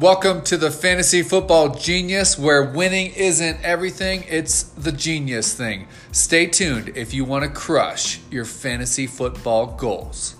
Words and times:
Welcome 0.00 0.40
to 0.44 0.56
the 0.56 0.70
Fantasy 0.70 1.22
Football 1.22 1.74
Genius, 1.74 2.38
where 2.38 2.64
winning 2.64 3.12
isn't 3.12 3.62
everything, 3.62 4.24
it's 4.30 4.62
the 4.62 4.92
genius 4.92 5.52
thing. 5.52 5.88
Stay 6.10 6.46
tuned 6.46 6.96
if 6.96 7.12
you 7.12 7.26
want 7.26 7.44
to 7.44 7.50
crush 7.50 8.18
your 8.30 8.46
fantasy 8.46 9.06
football 9.06 9.66
goals. 9.66 10.36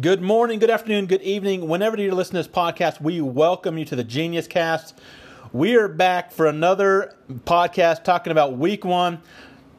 Good 0.00 0.20
morning, 0.20 0.58
good 0.58 0.70
afternoon, 0.70 1.06
good 1.06 1.22
evening. 1.22 1.68
Whenever 1.68 1.96
you're 2.00 2.12
listening 2.12 2.42
to 2.42 2.48
this 2.48 2.56
podcast, 2.56 3.00
we 3.00 3.20
welcome 3.20 3.78
you 3.78 3.84
to 3.84 3.94
the 3.94 4.02
Genius 4.02 4.48
Cast. 4.48 4.98
We 5.52 5.76
are 5.76 5.86
back 5.86 6.32
for 6.32 6.46
another 6.46 7.14
podcast 7.30 8.02
talking 8.02 8.32
about 8.32 8.58
week 8.58 8.84
one 8.84 9.22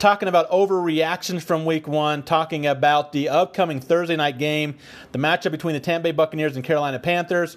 talking 0.03 0.27
about 0.27 0.51
overreactions 0.51 1.41
from 1.41 1.63
week 1.63 1.87
one, 1.87 2.23
talking 2.23 2.67
about 2.67 3.13
the 3.13 3.29
upcoming 3.29 3.79
Thursday 3.79 4.17
night 4.17 4.37
game, 4.37 4.75
the 5.13 5.17
matchup 5.17 5.51
between 5.51 5.73
the 5.73 5.79
Tampa 5.79 6.03
Bay 6.03 6.11
Buccaneers 6.11 6.57
and 6.57 6.65
Carolina 6.65 6.99
Panthers. 6.99 7.55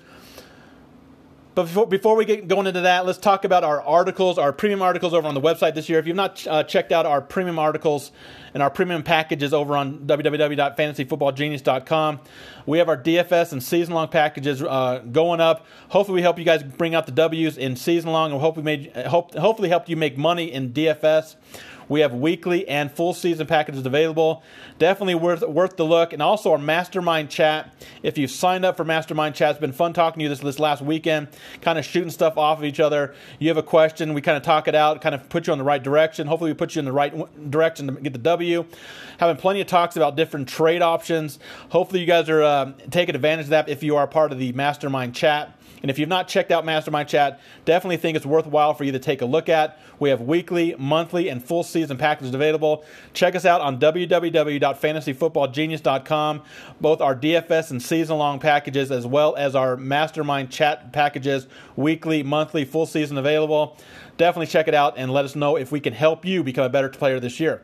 But 1.56 1.64
before, 1.64 1.88
before 1.88 2.14
we 2.14 2.24
get 2.24 2.46
going 2.46 2.68
into 2.68 2.82
that, 2.82 3.04
let's 3.04 3.18
talk 3.18 3.44
about 3.44 3.64
our 3.64 3.82
articles, 3.82 4.38
our 4.38 4.52
premium 4.52 4.80
articles 4.80 5.12
over 5.12 5.26
on 5.26 5.34
the 5.34 5.40
website 5.40 5.74
this 5.74 5.88
year. 5.88 5.98
If 5.98 6.06
you've 6.06 6.14
not 6.14 6.46
uh, 6.46 6.62
checked 6.62 6.92
out 6.92 7.04
our 7.04 7.20
premium 7.20 7.58
articles 7.58 8.12
and 8.54 8.62
our 8.62 8.70
premium 8.70 9.02
packages 9.02 9.52
over 9.52 9.76
on 9.76 9.98
www.fantasyfootballgenius.com, 10.00 12.20
we 12.66 12.78
have 12.78 12.88
our 12.88 12.96
DFS 12.96 13.50
and 13.52 13.60
season 13.60 13.94
long 13.94 14.06
packages 14.06 14.62
uh, 14.62 15.02
going 15.10 15.40
up. 15.40 15.66
Hopefully, 15.88 16.14
we 16.16 16.22
help 16.22 16.38
you 16.38 16.44
guys 16.44 16.62
bring 16.62 16.94
out 16.94 17.06
the 17.06 17.12
W's 17.12 17.58
in 17.58 17.74
season 17.74 18.12
long, 18.12 18.30
and 18.30 18.40
hope 18.40 18.56
we 18.56 18.62
made 18.62 18.92
hope, 19.06 19.34
hopefully 19.34 19.68
helped 19.68 19.88
you 19.88 19.96
make 19.96 20.16
money 20.16 20.52
in 20.52 20.72
DFS. 20.72 21.34
We 21.88 22.00
have 22.00 22.14
weekly 22.14 22.66
and 22.66 22.90
full 22.90 23.14
season 23.14 23.46
packages 23.46 23.86
available. 23.86 24.42
Definitely 24.78 25.14
worth 25.16 25.42
worth 25.42 25.76
the 25.76 25.84
look. 25.84 26.12
And 26.12 26.20
also 26.20 26.52
our 26.52 26.58
mastermind 26.58 27.30
chat. 27.30 27.72
If 28.02 28.18
you've 28.18 28.30
signed 28.30 28.64
up 28.64 28.76
for 28.76 28.84
mastermind 28.84 29.34
chat, 29.34 29.50
it's 29.50 29.60
been 29.60 29.72
fun 29.72 29.92
talking 29.92 30.20
to 30.20 30.22
you 30.24 30.28
this 30.28 30.40
this 30.40 30.58
last 30.58 30.82
weekend, 30.82 31.28
kind 31.60 31.78
of 31.78 31.84
shooting 31.84 32.10
stuff 32.10 32.36
off 32.36 32.58
of 32.58 32.64
each 32.64 32.80
other. 32.80 33.14
You 33.38 33.48
have 33.48 33.56
a 33.56 33.62
question, 33.62 34.14
we 34.14 34.20
kind 34.20 34.36
of 34.36 34.42
talk 34.42 34.68
it 34.68 34.74
out, 34.74 35.00
kind 35.00 35.14
of 35.14 35.28
put 35.28 35.46
you 35.46 35.52
on 35.52 35.58
the 35.58 35.64
right 35.64 35.82
direction. 35.82 36.26
Hopefully, 36.26 36.50
we 36.50 36.54
put 36.54 36.74
you 36.74 36.80
in 36.80 36.84
the 36.84 36.92
right 36.92 37.50
direction 37.50 37.86
to 37.86 37.92
get 37.94 38.12
the 38.12 38.18
W. 38.18 38.64
Having 39.18 39.36
plenty 39.36 39.60
of 39.60 39.66
talks 39.66 39.96
about 39.96 40.16
different 40.16 40.48
trade 40.48 40.82
options. 40.82 41.38
Hopefully, 41.70 42.00
you 42.00 42.06
guys 42.06 42.28
are 42.28 42.42
uh, 42.42 42.72
taking 42.90 43.14
advantage 43.14 43.46
of 43.46 43.50
that 43.50 43.68
if 43.68 43.82
you 43.82 43.96
are 43.96 44.06
part 44.06 44.32
of 44.32 44.38
the 44.38 44.52
mastermind 44.52 45.14
chat. 45.14 45.55
And 45.82 45.90
if 45.90 45.98
you've 45.98 46.08
not 46.08 46.28
checked 46.28 46.50
out 46.50 46.64
Mastermind 46.64 47.08
Chat, 47.08 47.40
definitely 47.64 47.96
think 47.96 48.16
it's 48.16 48.26
worthwhile 48.26 48.74
for 48.74 48.84
you 48.84 48.92
to 48.92 48.98
take 48.98 49.22
a 49.22 49.26
look 49.26 49.48
at. 49.48 49.78
We 49.98 50.10
have 50.10 50.20
weekly, 50.20 50.74
monthly, 50.78 51.28
and 51.28 51.42
full 51.42 51.62
season 51.62 51.96
packages 51.96 52.34
available. 52.34 52.84
Check 53.12 53.34
us 53.34 53.44
out 53.44 53.60
on 53.60 53.78
www.fantasyfootballgenius.com. 53.78 56.42
Both 56.80 57.00
our 57.00 57.16
DFS 57.16 57.70
and 57.70 57.82
season 57.82 58.18
long 58.18 58.38
packages, 58.38 58.90
as 58.90 59.06
well 59.06 59.34
as 59.36 59.54
our 59.54 59.76
Mastermind 59.76 60.50
Chat 60.50 60.92
packages, 60.92 61.46
weekly, 61.76 62.22
monthly, 62.22 62.64
full 62.64 62.86
season 62.86 63.18
available. 63.18 63.76
Definitely 64.16 64.46
check 64.46 64.68
it 64.68 64.74
out 64.74 64.94
and 64.96 65.12
let 65.12 65.24
us 65.24 65.36
know 65.36 65.56
if 65.56 65.70
we 65.70 65.80
can 65.80 65.92
help 65.92 66.24
you 66.24 66.42
become 66.42 66.64
a 66.64 66.70
better 66.70 66.88
player 66.88 67.20
this 67.20 67.38
year. 67.38 67.62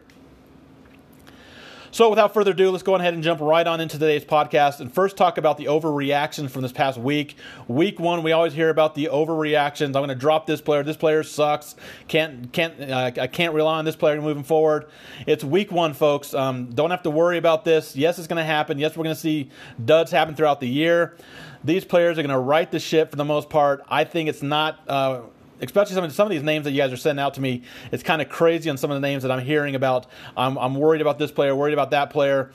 So, 1.92 2.08
without 2.08 2.32
further 2.32 2.52
ado, 2.52 2.70
let's 2.70 2.82
go 2.82 2.94
ahead 2.94 3.12
and 3.12 3.22
jump 3.22 3.42
right 3.42 3.66
on 3.66 3.78
into 3.78 3.98
today's 3.98 4.24
podcast 4.24 4.80
and 4.80 4.90
first 4.90 5.14
talk 5.18 5.36
about 5.36 5.58
the 5.58 5.66
overreactions 5.66 6.48
from 6.48 6.62
this 6.62 6.72
past 6.72 6.96
week. 6.96 7.36
Week 7.68 8.00
one, 8.00 8.22
we 8.22 8.32
always 8.32 8.54
hear 8.54 8.70
about 8.70 8.94
the 8.94 9.10
overreactions. 9.12 9.88
I'm 9.88 9.92
going 9.92 10.08
to 10.08 10.14
drop 10.14 10.46
this 10.46 10.62
player. 10.62 10.82
This 10.82 10.96
player 10.96 11.22
sucks. 11.22 11.76
Can't 12.08 12.50
can't 12.50 12.80
uh, 12.80 13.10
I 13.20 13.26
can't 13.26 13.52
rely 13.52 13.76
on 13.76 13.84
this 13.84 13.94
player 13.94 14.18
moving 14.22 14.42
forward. 14.42 14.86
It's 15.26 15.44
week 15.44 15.70
one, 15.70 15.92
folks. 15.92 16.32
Um, 16.32 16.70
don't 16.70 16.90
have 16.90 17.02
to 17.02 17.10
worry 17.10 17.36
about 17.36 17.66
this. 17.66 17.94
Yes, 17.94 18.18
it's 18.18 18.26
going 18.26 18.38
to 18.38 18.42
happen. 18.42 18.78
Yes, 18.78 18.96
we're 18.96 19.04
going 19.04 19.14
to 19.14 19.20
see 19.20 19.50
duds 19.84 20.10
happen 20.10 20.34
throughout 20.34 20.60
the 20.60 20.68
year. 20.70 21.14
These 21.62 21.84
players 21.84 22.18
are 22.18 22.22
going 22.22 22.30
to 22.30 22.38
right 22.38 22.70
the 22.70 22.80
ship 22.80 23.10
for 23.10 23.16
the 23.16 23.26
most 23.26 23.50
part. 23.50 23.84
I 23.86 24.04
think 24.04 24.30
it's 24.30 24.42
not. 24.42 24.80
Uh, 24.88 25.20
especially 25.62 25.94
some 25.94 26.04
of, 26.04 26.12
some 26.12 26.26
of 26.26 26.30
these 26.30 26.42
names 26.42 26.64
that 26.64 26.72
you 26.72 26.78
guys 26.78 26.92
are 26.92 26.96
sending 26.96 27.22
out 27.22 27.34
to 27.34 27.40
me. 27.40 27.62
It's 27.90 28.02
kind 28.02 28.20
of 28.20 28.28
crazy 28.28 28.68
on 28.68 28.76
some 28.76 28.90
of 28.90 28.96
the 28.96 29.00
names 29.00 29.22
that 29.22 29.30
I'm 29.32 29.44
hearing 29.44 29.74
about. 29.74 30.06
I'm, 30.36 30.58
I'm 30.58 30.74
worried 30.74 31.00
about 31.00 31.18
this 31.18 31.30
player, 31.30 31.54
worried 31.54 31.72
about 31.72 31.90
that 31.92 32.10
player. 32.10 32.50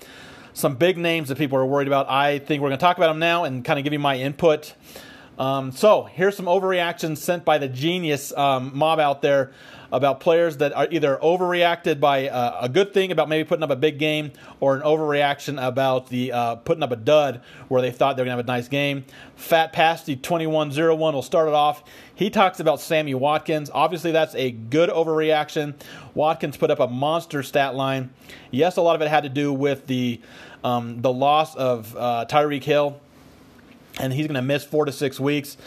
Some 0.54 0.76
big 0.76 0.98
names 0.98 1.30
that 1.30 1.38
people 1.38 1.58
are 1.58 1.66
worried 1.66 1.88
about. 1.88 2.10
I 2.10 2.40
think 2.40 2.62
we're 2.62 2.70
going 2.70 2.80
to 2.80 2.84
talk 2.84 2.98
about 2.98 3.08
them 3.08 3.20
now 3.20 3.44
and 3.44 3.64
kind 3.64 3.80
of 3.80 3.84
give 3.84 3.94
you 3.94 4.00
my 4.00 4.18
input. 4.18 4.74
Um, 5.38 5.72
so 5.72 6.04
here's 6.04 6.36
some 6.36 6.46
overreactions 6.46 7.18
sent 7.18 7.46
by 7.46 7.58
the 7.58 7.68
genius 7.68 8.36
um, 8.36 8.72
mob 8.74 9.00
out 9.00 9.22
there 9.22 9.52
about 9.92 10.20
players 10.20 10.58
that 10.58 10.74
are 10.74 10.88
either 10.92 11.18
overreacted 11.22 12.00
by 12.00 12.28
uh, 12.28 12.58
a 12.62 12.70
good 12.70 12.94
thing 12.94 13.12
about 13.12 13.30
maybe 13.30 13.48
putting 13.48 13.64
up 13.64 13.70
a 13.70 13.76
big 13.76 13.98
game 13.98 14.32
or 14.60 14.76
an 14.76 14.82
overreaction 14.82 15.66
about 15.66 16.10
the 16.10 16.32
uh, 16.32 16.56
putting 16.56 16.84
up 16.84 16.92
a 16.92 16.96
dud 16.96 17.42
where 17.68 17.82
they 17.82 17.92
thought 17.92 18.16
they 18.18 18.22
were 18.22 18.26
going 18.26 18.38
to 18.38 18.44
have 18.44 18.46
a 18.46 18.48
nice 18.48 18.68
game. 18.68 19.06
Fat 19.36 19.72
Pasty 19.72 20.16
2101 20.16 21.14
will 21.14 21.22
start 21.22 21.48
it 21.48 21.54
off. 21.54 21.84
He 22.14 22.30
talks 22.30 22.60
about 22.60 22.82
Sammy 22.82 23.14
Watkins. 23.14 23.70
Obviously, 23.74 24.12
that's 24.12 24.36
a 24.36 24.52
good 24.52 24.90
overreaction. 24.90 25.76
Watkins 26.14 26.58
put 26.58 26.72
up 26.72 26.80
a 26.80 26.88
monster 26.88 27.44
stat 27.44 27.76
line. 27.76 28.10
Yes, 28.52 28.78
a 28.78 28.82
lot 28.82 28.96
of 28.96 29.02
it 29.02 29.08
had 29.08 29.24
to 29.24 29.30
do 29.30 29.54
with 29.54 29.88
the 29.88 30.20
um, 30.64 31.02
the 31.02 31.14
loss 31.14 31.56
of 31.56 31.96
uh, 31.96 32.26
Tyreek 32.28 32.64
Hill, 32.64 33.00
and 34.00 34.14
he's 34.14 34.28
going 34.28 34.36
to 34.36 34.42
miss 34.42 34.64
four 34.64 34.86
to 34.86 34.92
six 34.92 35.20
weeks. 35.20 35.58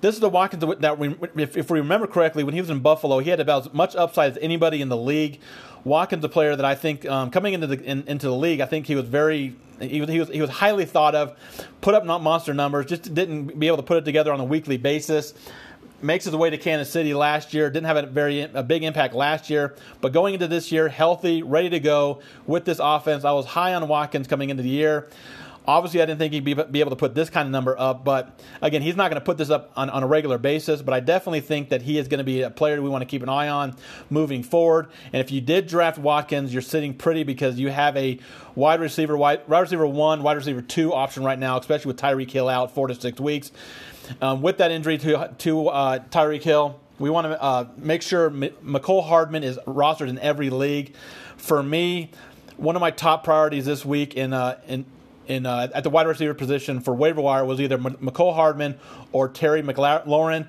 This 0.00 0.14
is 0.14 0.20
the 0.20 0.30
Watkins 0.30 0.64
that, 0.80 0.98
we, 0.98 1.14
if, 1.36 1.56
if, 1.56 1.70
we 1.70 1.80
remember 1.80 2.06
correctly, 2.06 2.42
when 2.42 2.54
he 2.54 2.60
was 2.60 2.70
in 2.70 2.80
Buffalo, 2.80 3.18
he 3.18 3.28
had 3.28 3.38
about 3.38 3.66
as 3.66 3.74
much 3.74 3.94
upside 3.94 4.32
as 4.32 4.38
anybody 4.40 4.80
in 4.80 4.88
the 4.88 4.96
league. 4.96 5.40
Watkins, 5.84 6.24
a 6.24 6.28
player 6.28 6.56
that 6.56 6.64
I 6.64 6.74
think 6.74 7.06
um, 7.06 7.30
coming 7.30 7.54
into 7.54 7.66
the 7.66 7.82
in, 7.82 8.04
into 8.06 8.26
the 8.26 8.34
league, 8.34 8.60
I 8.60 8.66
think 8.66 8.86
he 8.86 8.94
was 8.94 9.06
very 9.06 9.56
he 9.80 10.00
was, 10.00 10.10
he 10.10 10.18
was 10.18 10.28
he 10.28 10.40
was 10.40 10.50
highly 10.50 10.84
thought 10.84 11.14
of. 11.14 11.36
Put 11.80 11.94
up 11.94 12.04
not 12.04 12.22
monster 12.22 12.52
numbers, 12.54 12.86
just 12.86 13.14
didn't 13.14 13.58
be 13.58 13.66
able 13.66 13.78
to 13.78 13.82
put 13.82 13.98
it 13.98 14.04
together 14.04 14.32
on 14.32 14.40
a 14.40 14.44
weekly 14.44 14.76
basis. 14.76 15.34
Makes 16.02 16.24
his 16.24 16.34
way 16.34 16.48
to 16.48 16.56
Kansas 16.56 16.90
City 16.90 17.12
last 17.12 17.52
year. 17.52 17.68
Didn't 17.68 17.86
have 17.86 17.98
a 17.98 18.06
very 18.06 18.40
a 18.40 18.62
big 18.62 18.84
impact 18.84 19.14
last 19.14 19.50
year, 19.50 19.74
but 20.00 20.12
going 20.12 20.32
into 20.32 20.48
this 20.48 20.72
year, 20.72 20.88
healthy, 20.88 21.42
ready 21.42 21.68
to 21.70 21.80
go 21.80 22.20
with 22.46 22.64
this 22.64 22.78
offense. 22.82 23.24
I 23.24 23.32
was 23.32 23.44
high 23.44 23.74
on 23.74 23.86
Watkins 23.86 24.26
coming 24.26 24.48
into 24.48 24.62
the 24.62 24.70
year. 24.70 25.08
Obviously, 25.70 26.02
I 26.02 26.06
didn't 26.06 26.18
think 26.18 26.32
he'd 26.32 26.44
be, 26.44 26.54
be 26.54 26.80
able 26.80 26.90
to 26.90 26.96
put 26.96 27.14
this 27.14 27.30
kind 27.30 27.46
of 27.46 27.52
number 27.52 27.78
up, 27.78 28.04
but 28.04 28.40
again, 28.60 28.82
he's 28.82 28.96
not 28.96 29.08
going 29.08 29.20
to 29.20 29.24
put 29.24 29.38
this 29.38 29.50
up 29.50 29.70
on, 29.76 29.88
on 29.88 30.02
a 30.02 30.06
regular 30.06 30.36
basis. 30.36 30.82
But 30.82 30.94
I 30.94 30.98
definitely 30.98 31.42
think 31.42 31.68
that 31.68 31.82
he 31.82 31.96
is 31.96 32.08
going 32.08 32.18
to 32.18 32.24
be 32.24 32.42
a 32.42 32.50
player 32.50 32.82
we 32.82 32.88
want 32.88 33.02
to 33.02 33.06
keep 33.06 33.22
an 33.22 33.28
eye 33.28 33.48
on 33.48 33.76
moving 34.10 34.42
forward. 34.42 34.88
And 35.12 35.20
if 35.20 35.30
you 35.30 35.40
did 35.40 35.68
draft 35.68 35.96
Watkins, 35.96 36.52
you're 36.52 36.60
sitting 36.60 36.92
pretty 36.92 37.22
because 37.22 37.60
you 37.60 37.70
have 37.70 37.96
a 37.96 38.18
wide 38.56 38.80
receiver, 38.80 39.16
wide, 39.16 39.46
wide 39.46 39.60
receiver 39.60 39.86
one, 39.86 40.24
wide 40.24 40.36
receiver 40.36 40.60
two 40.60 40.92
option 40.92 41.22
right 41.22 41.38
now, 41.38 41.56
especially 41.56 41.90
with 41.90 41.98
Tyreek 41.98 42.32
Hill 42.32 42.48
out 42.48 42.74
four 42.74 42.88
to 42.88 42.94
six 42.96 43.20
weeks. 43.20 43.52
Um, 44.20 44.42
with 44.42 44.58
that 44.58 44.72
injury 44.72 44.98
to, 44.98 45.32
to 45.38 45.68
uh, 45.68 45.98
Tyreek 46.10 46.42
Hill, 46.42 46.80
we 46.98 47.10
want 47.10 47.28
to 47.28 47.40
uh, 47.40 47.68
make 47.76 48.02
sure 48.02 48.26
M- 48.26 48.50
Mecole 48.64 49.06
Hardman 49.06 49.44
is 49.44 49.56
rostered 49.68 50.08
in 50.08 50.18
every 50.18 50.50
league. 50.50 50.96
For 51.36 51.62
me, 51.62 52.10
one 52.56 52.74
of 52.74 52.80
my 52.80 52.90
top 52.90 53.22
priorities 53.22 53.66
this 53.66 53.84
week 53.84 54.14
in 54.14 54.32
uh, 54.32 54.60
in 54.66 54.84
in 55.30 55.46
uh, 55.46 55.68
at 55.72 55.84
the 55.84 55.90
wide 55.90 56.06
receiver 56.06 56.34
position 56.34 56.80
for 56.80 56.92
waiver 56.92 57.20
wire 57.20 57.44
was 57.44 57.60
either 57.60 57.76
M- 57.76 57.96
Mecole 58.00 58.34
Hardman 58.34 58.78
or 59.12 59.28
Terry 59.28 59.62
McLaurin. 59.62 60.46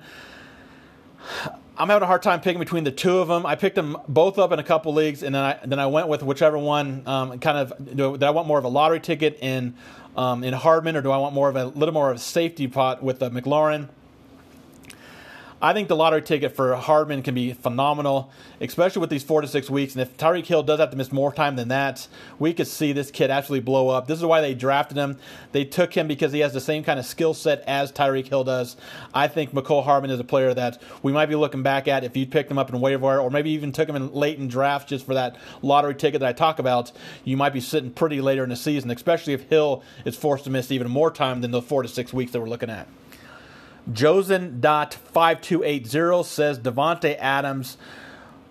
I'm 1.78 1.88
having 1.88 2.02
a 2.02 2.06
hard 2.06 2.22
time 2.22 2.40
picking 2.40 2.58
between 2.58 2.84
the 2.84 2.90
two 2.90 3.18
of 3.18 3.28
them. 3.28 3.46
I 3.46 3.54
picked 3.54 3.76
them 3.76 3.96
both 4.08 4.38
up 4.38 4.52
in 4.52 4.58
a 4.58 4.64
couple 4.64 4.92
leagues, 4.92 5.22
and 5.22 5.34
then 5.34 5.42
I 5.42 5.58
then 5.64 5.78
I 5.78 5.86
went 5.86 6.08
with 6.08 6.22
whichever 6.22 6.58
one. 6.58 7.02
Um, 7.06 7.38
kind 7.38 7.58
of 7.58 7.96
did 7.96 8.22
I 8.22 8.30
want 8.30 8.46
more 8.48 8.58
of 8.58 8.64
a 8.64 8.68
lottery 8.68 9.00
ticket 9.00 9.38
in 9.40 9.74
um, 10.16 10.44
in 10.44 10.52
Hardman, 10.52 10.96
or 10.96 11.02
do 11.02 11.10
I 11.10 11.16
want 11.16 11.34
more 11.34 11.48
of 11.48 11.56
a 11.56 11.66
little 11.66 11.94
more 11.94 12.10
of 12.10 12.16
a 12.16 12.20
safety 12.20 12.66
pot 12.66 13.02
with 13.02 13.20
the 13.20 13.30
McLaurin? 13.30 13.88
I 15.64 15.72
think 15.72 15.86
the 15.86 15.94
lottery 15.94 16.22
ticket 16.22 16.56
for 16.56 16.74
Hardman 16.74 17.22
can 17.22 17.36
be 17.36 17.52
phenomenal, 17.52 18.32
especially 18.60 18.98
with 18.98 19.10
these 19.10 19.22
four 19.22 19.42
to 19.42 19.46
six 19.46 19.70
weeks. 19.70 19.94
And 19.94 20.02
if 20.02 20.16
Tyreek 20.16 20.46
Hill 20.46 20.64
does 20.64 20.80
have 20.80 20.90
to 20.90 20.96
miss 20.96 21.12
more 21.12 21.32
time 21.32 21.54
than 21.54 21.68
that, 21.68 22.08
we 22.40 22.52
could 22.52 22.66
see 22.66 22.92
this 22.92 23.12
kid 23.12 23.30
absolutely 23.30 23.62
blow 23.62 23.88
up. 23.88 24.08
This 24.08 24.18
is 24.18 24.24
why 24.24 24.40
they 24.40 24.54
drafted 24.54 24.96
him. 24.96 25.18
They 25.52 25.64
took 25.64 25.94
him 25.94 26.08
because 26.08 26.32
he 26.32 26.40
has 26.40 26.52
the 26.52 26.60
same 26.60 26.82
kind 26.82 26.98
of 26.98 27.06
skill 27.06 27.32
set 27.32 27.62
as 27.68 27.92
Tyreek 27.92 28.26
Hill 28.26 28.42
does. 28.42 28.76
I 29.14 29.28
think 29.28 29.52
Mecole 29.52 29.84
Hardman 29.84 30.10
is 30.10 30.18
a 30.18 30.24
player 30.24 30.52
that 30.52 30.82
we 31.00 31.12
might 31.12 31.26
be 31.26 31.36
looking 31.36 31.62
back 31.62 31.86
at 31.86 32.02
if 32.02 32.16
you 32.16 32.26
picked 32.26 32.50
him 32.50 32.58
up 32.58 32.68
in 32.68 32.80
waiver 32.80 33.20
or 33.20 33.30
maybe 33.30 33.50
even 33.50 33.70
took 33.70 33.88
him 33.88 33.94
in 33.94 34.12
late 34.12 34.40
in 34.40 34.48
drafts 34.48 34.88
just 34.88 35.06
for 35.06 35.14
that 35.14 35.36
lottery 35.62 35.94
ticket 35.94 36.18
that 36.22 36.28
I 36.28 36.32
talk 36.32 36.58
about. 36.58 36.90
You 37.22 37.36
might 37.36 37.52
be 37.52 37.60
sitting 37.60 37.92
pretty 37.92 38.20
later 38.20 38.42
in 38.42 38.50
the 38.50 38.56
season, 38.56 38.90
especially 38.90 39.34
if 39.34 39.42
Hill 39.42 39.84
is 40.04 40.16
forced 40.16 40.42
to 40.42 40.50
miss 40.50 40.72
even 40.72 40.90
more 40.90 41.12
time 41.12 41.40
than 41.40 41.52
the 41.52 41.62
four 41.62 41.84
to 41.84 41.88
six 41.88 42.12
weeks 42.12 42.32
that 42.32 42.40
we're 42.40 42.48
looking 42.48 42.68
at. 42.68 42.88
Josen.5280 43.90 46.24
says 46.24 46.58
Davante 46.58 47.16
Adams. 47.18 47.76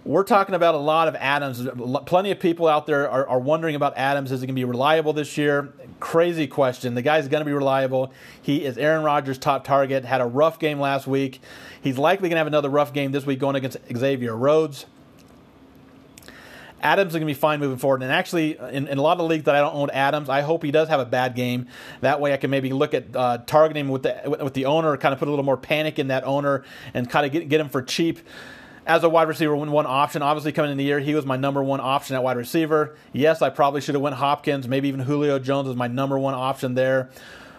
We're 0.03 0.23
talking 0.23 0.55
about 0.55 0.73
a 0.73 0.79
lot 0.79 1.07
of 1.07 1.13
Adams. 1.15 1.67
Plenty 2.05 2.31
of 2.31 2.39
people 2.39 2.67
out 2.67 2.87
there 2.87 3.07
are, 3.09 3.27
are 3.27 3.39
wondering 3.39 3.75
about 3.75 3.95
Adams. 3.97 4.31
Is 4.31 4.41
he 4.41 4.47
going 4.47 4.55
to 4.55 4.59
be 4.59 4.65
reliable 4.65 5.13
this 5.13 5.37
year? 5.37 5.73
Crazy 5.99 6.47
question. 6.47 6.95
The 6.95 7.03
guy's 7.03 7.27
going 7.27 7.41
to 7.41 7.45
be 7.45 7.53
reliable. 7.53 8.11
He 8.41 8.65
is 8.65 8.79
Aaron 8.79 9.03
Rodgers' 9.03 9.37
top 9.37 9.63
target. 9.63 10.03
Had 10.03 10.19
a 10.19 10.25
rough 10.25 10.57
game 10.57 10.79
last 10.79 11.05
week. 11.05 11.39
He's 11.81 11.99
likely 11.99 12.29
going 12.29 12.35
to 12.35 12.39
have 12.39 12.47
another 12.47 12.69
rough 12.69 12.93
game 12.93 13.11
this 13.11 13.27
week 13.27 13.39
going 13.39 13.55
against 13.55 13.77
Xavier 13.95 14.35
Rhodes. 14.35 14.87
Adams 16.81 17.09
is 17.09 17.13
going 17.13 17.27
to 17.27 17.33
be 17.33 17.39
fine 17.39 17.59
moving 17.59 17.77
forward. 17.77 18.01
And 18.03 18.11
actually, 18.11 18.57
in, 18.57 18.87
in, 18.87 18.97
a 18.97 19.01
lot 19.01 19.19
of 19.19 19.27
leagues 19.27 19.45
that 19.45 19.55
I 19.55 19.59
don't 19.59 19.75
own 19.75 19.89
Adams, 19.91 20.29
I 20.29 20.41
hope 20.41 20.63
he 20.63 20.71
does 20.71 20.89
have 20.89 20.99
a 20.99 21.05
bad 21.05 21.35
game. 21.35 21.67
That 22.01 22.19
way, 22.19 22.33
I 22.33 22.37
can 22.37 22.49
maybe 22.49 22.71
look 22.71 22.93
at 22.93 23.15
uh, 23.15 23.39
targeting 23.39 23.89
with 23.89 24.03
the 24.03 24.37
with 24.41 24.53
the 24.53 24.65
owner, 24.65 24.97
kind 24.97 25.13
of 25.13 25.19
put 25.19 25.27
a 25.27 25.31
little 25.31 25.45
more 25.45 25.57
panic 25.57 25.99
in 25.99 26.07
that 26.07 26.23
owner, 26.23 26.63
and 26.93 27.09
kind 27.09 27.25
of 27.25 27.31
get 27.31 27.47
get 27.49 27.61
him 27.61 27.69
for 27.69 27.81
cheap. 27.81 28.19
As 28.87 29.03
a 29.03 29.09
wide 29.09 29.27
receiver, 29.27 29.55
one, 29.55 29.85
option. 29.85 30.23
Obviously, 30.23 30.51
coming 30.51 30.71
in 30.71 30.77
the 30.77 30.83
year, 30.83 30.99
he 30.99 31.13
was 31.13 31.23
my 31.23 31.37
number 31.37 31.63
one 31.63 31.79
option 31.79 32.15
at 32.15 32.23
wide 32.23 32.35
receiver. 32.35 32.95
Yes, 33.13 33.43
I 33.43 33.51
probably 33.51 33.79
should 33.79 33.93
have 33.93 34.01
went 34.01 34.15
Hopkins, 34.15 34.67
maybe 34.67 34.87
even 34.87 35.01
Julio 35.01 35.37
Jones 35.37 35.67
was 35.67 35.77
my 35.77 35.87
number 35.87 36.17
one 36.17 36.33
option 36.33 36.73
there. 36.73 37.11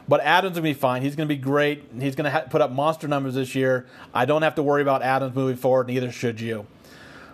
But 0.08 0.20
Adams 0.22 0.56
will 0.56 0.64
be 0.64 0.74
fine. 0.74 1.02
He's 1.02 1.14
going 1.14 1.28
to 1.28 1.32
be 1.34 1.40
great. 1.40 1.84
He's 1.96 2.16
going 2.16 2.24
to 2.24 2.30
ha- 2.32 2.44
put 2.50 2.60
up 2.60 2.72
monster 2.72 3.06
numbers 3.06 3.34
this 3.34 3.54
year. 3.54 3.86
I 4.12 4.24
don't 4.24 4.42
have 4.42 4.56
to 4.56 4.64
worry 4.64 4.82
about 4.82 5.02
Adams 5.02 5.32
moving 5.32 5.54
forward, 5.54 5.86
neither 5.86 6.10
should 6.10 6.40
you 6.40 6.66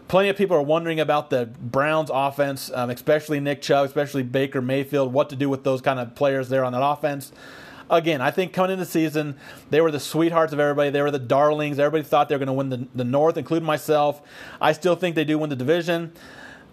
plenty 0.08 0.30
of 0.30 0.36
people 0.36 0.56
are 0.56 0.62
wondering 0.62 0.98
about 0.98 1.30
the 1.30 1.46
Browns 1.46 2.10
offense, 2.12 2.70
um, 2.74 2.90
especially 2.90 3.38
Nick 3.40 3.62
Chubb, 3.62 3.86
especially 3.86 4.22
Baker 4.22 4.60
Mayfield, 4.60 5.12
what 5.12 5.30
to 5.30 5.36
do 5.36 5.48
with 5.48 5.64
those 5.64 5.80
kind 5.80 6.00
of 6.00 6.14
players 6.14 6.48
there 6.48 6.64
on 6.64 6.72
that 6.72 6.82
offense. 6.82 7.30
Again, 7.90 8.20
I 8.20 8.30
think 8.30 8.52
coming 8.52 8.72
into 8.72 8.84
the 8.84 8.90
season, 8.90 9.36
they 9.70 9.80
were 9.80 9.90
the 9.90 10.00
sweethearts 10.00 10.52
of 10.52 10.60
everybody. 10.60 10.90
They 10.90 11.00
were 11.00 11.10
the 11.10 11.18
darlings. 11.18 11.78
Everybody 11.78 12.04
thought 12.04 12.28
they 12.28 12.34
were 12.34 12.44
going 12.44 12.48
to 12.48 12.52
win 12.52 12.68
the, 12.68 12.88
the 12.94 13.04
North, 13.04 13.36
including 13.36 13.66
myself. 13.66 14.20
I 14.60 14.72
still 14.72 14.96
think 14.96 15.14
they 15.14 15.24
do 15.24 15.38
win 15.38 15.48
the 15.48 15.56
division. 15.56 16.12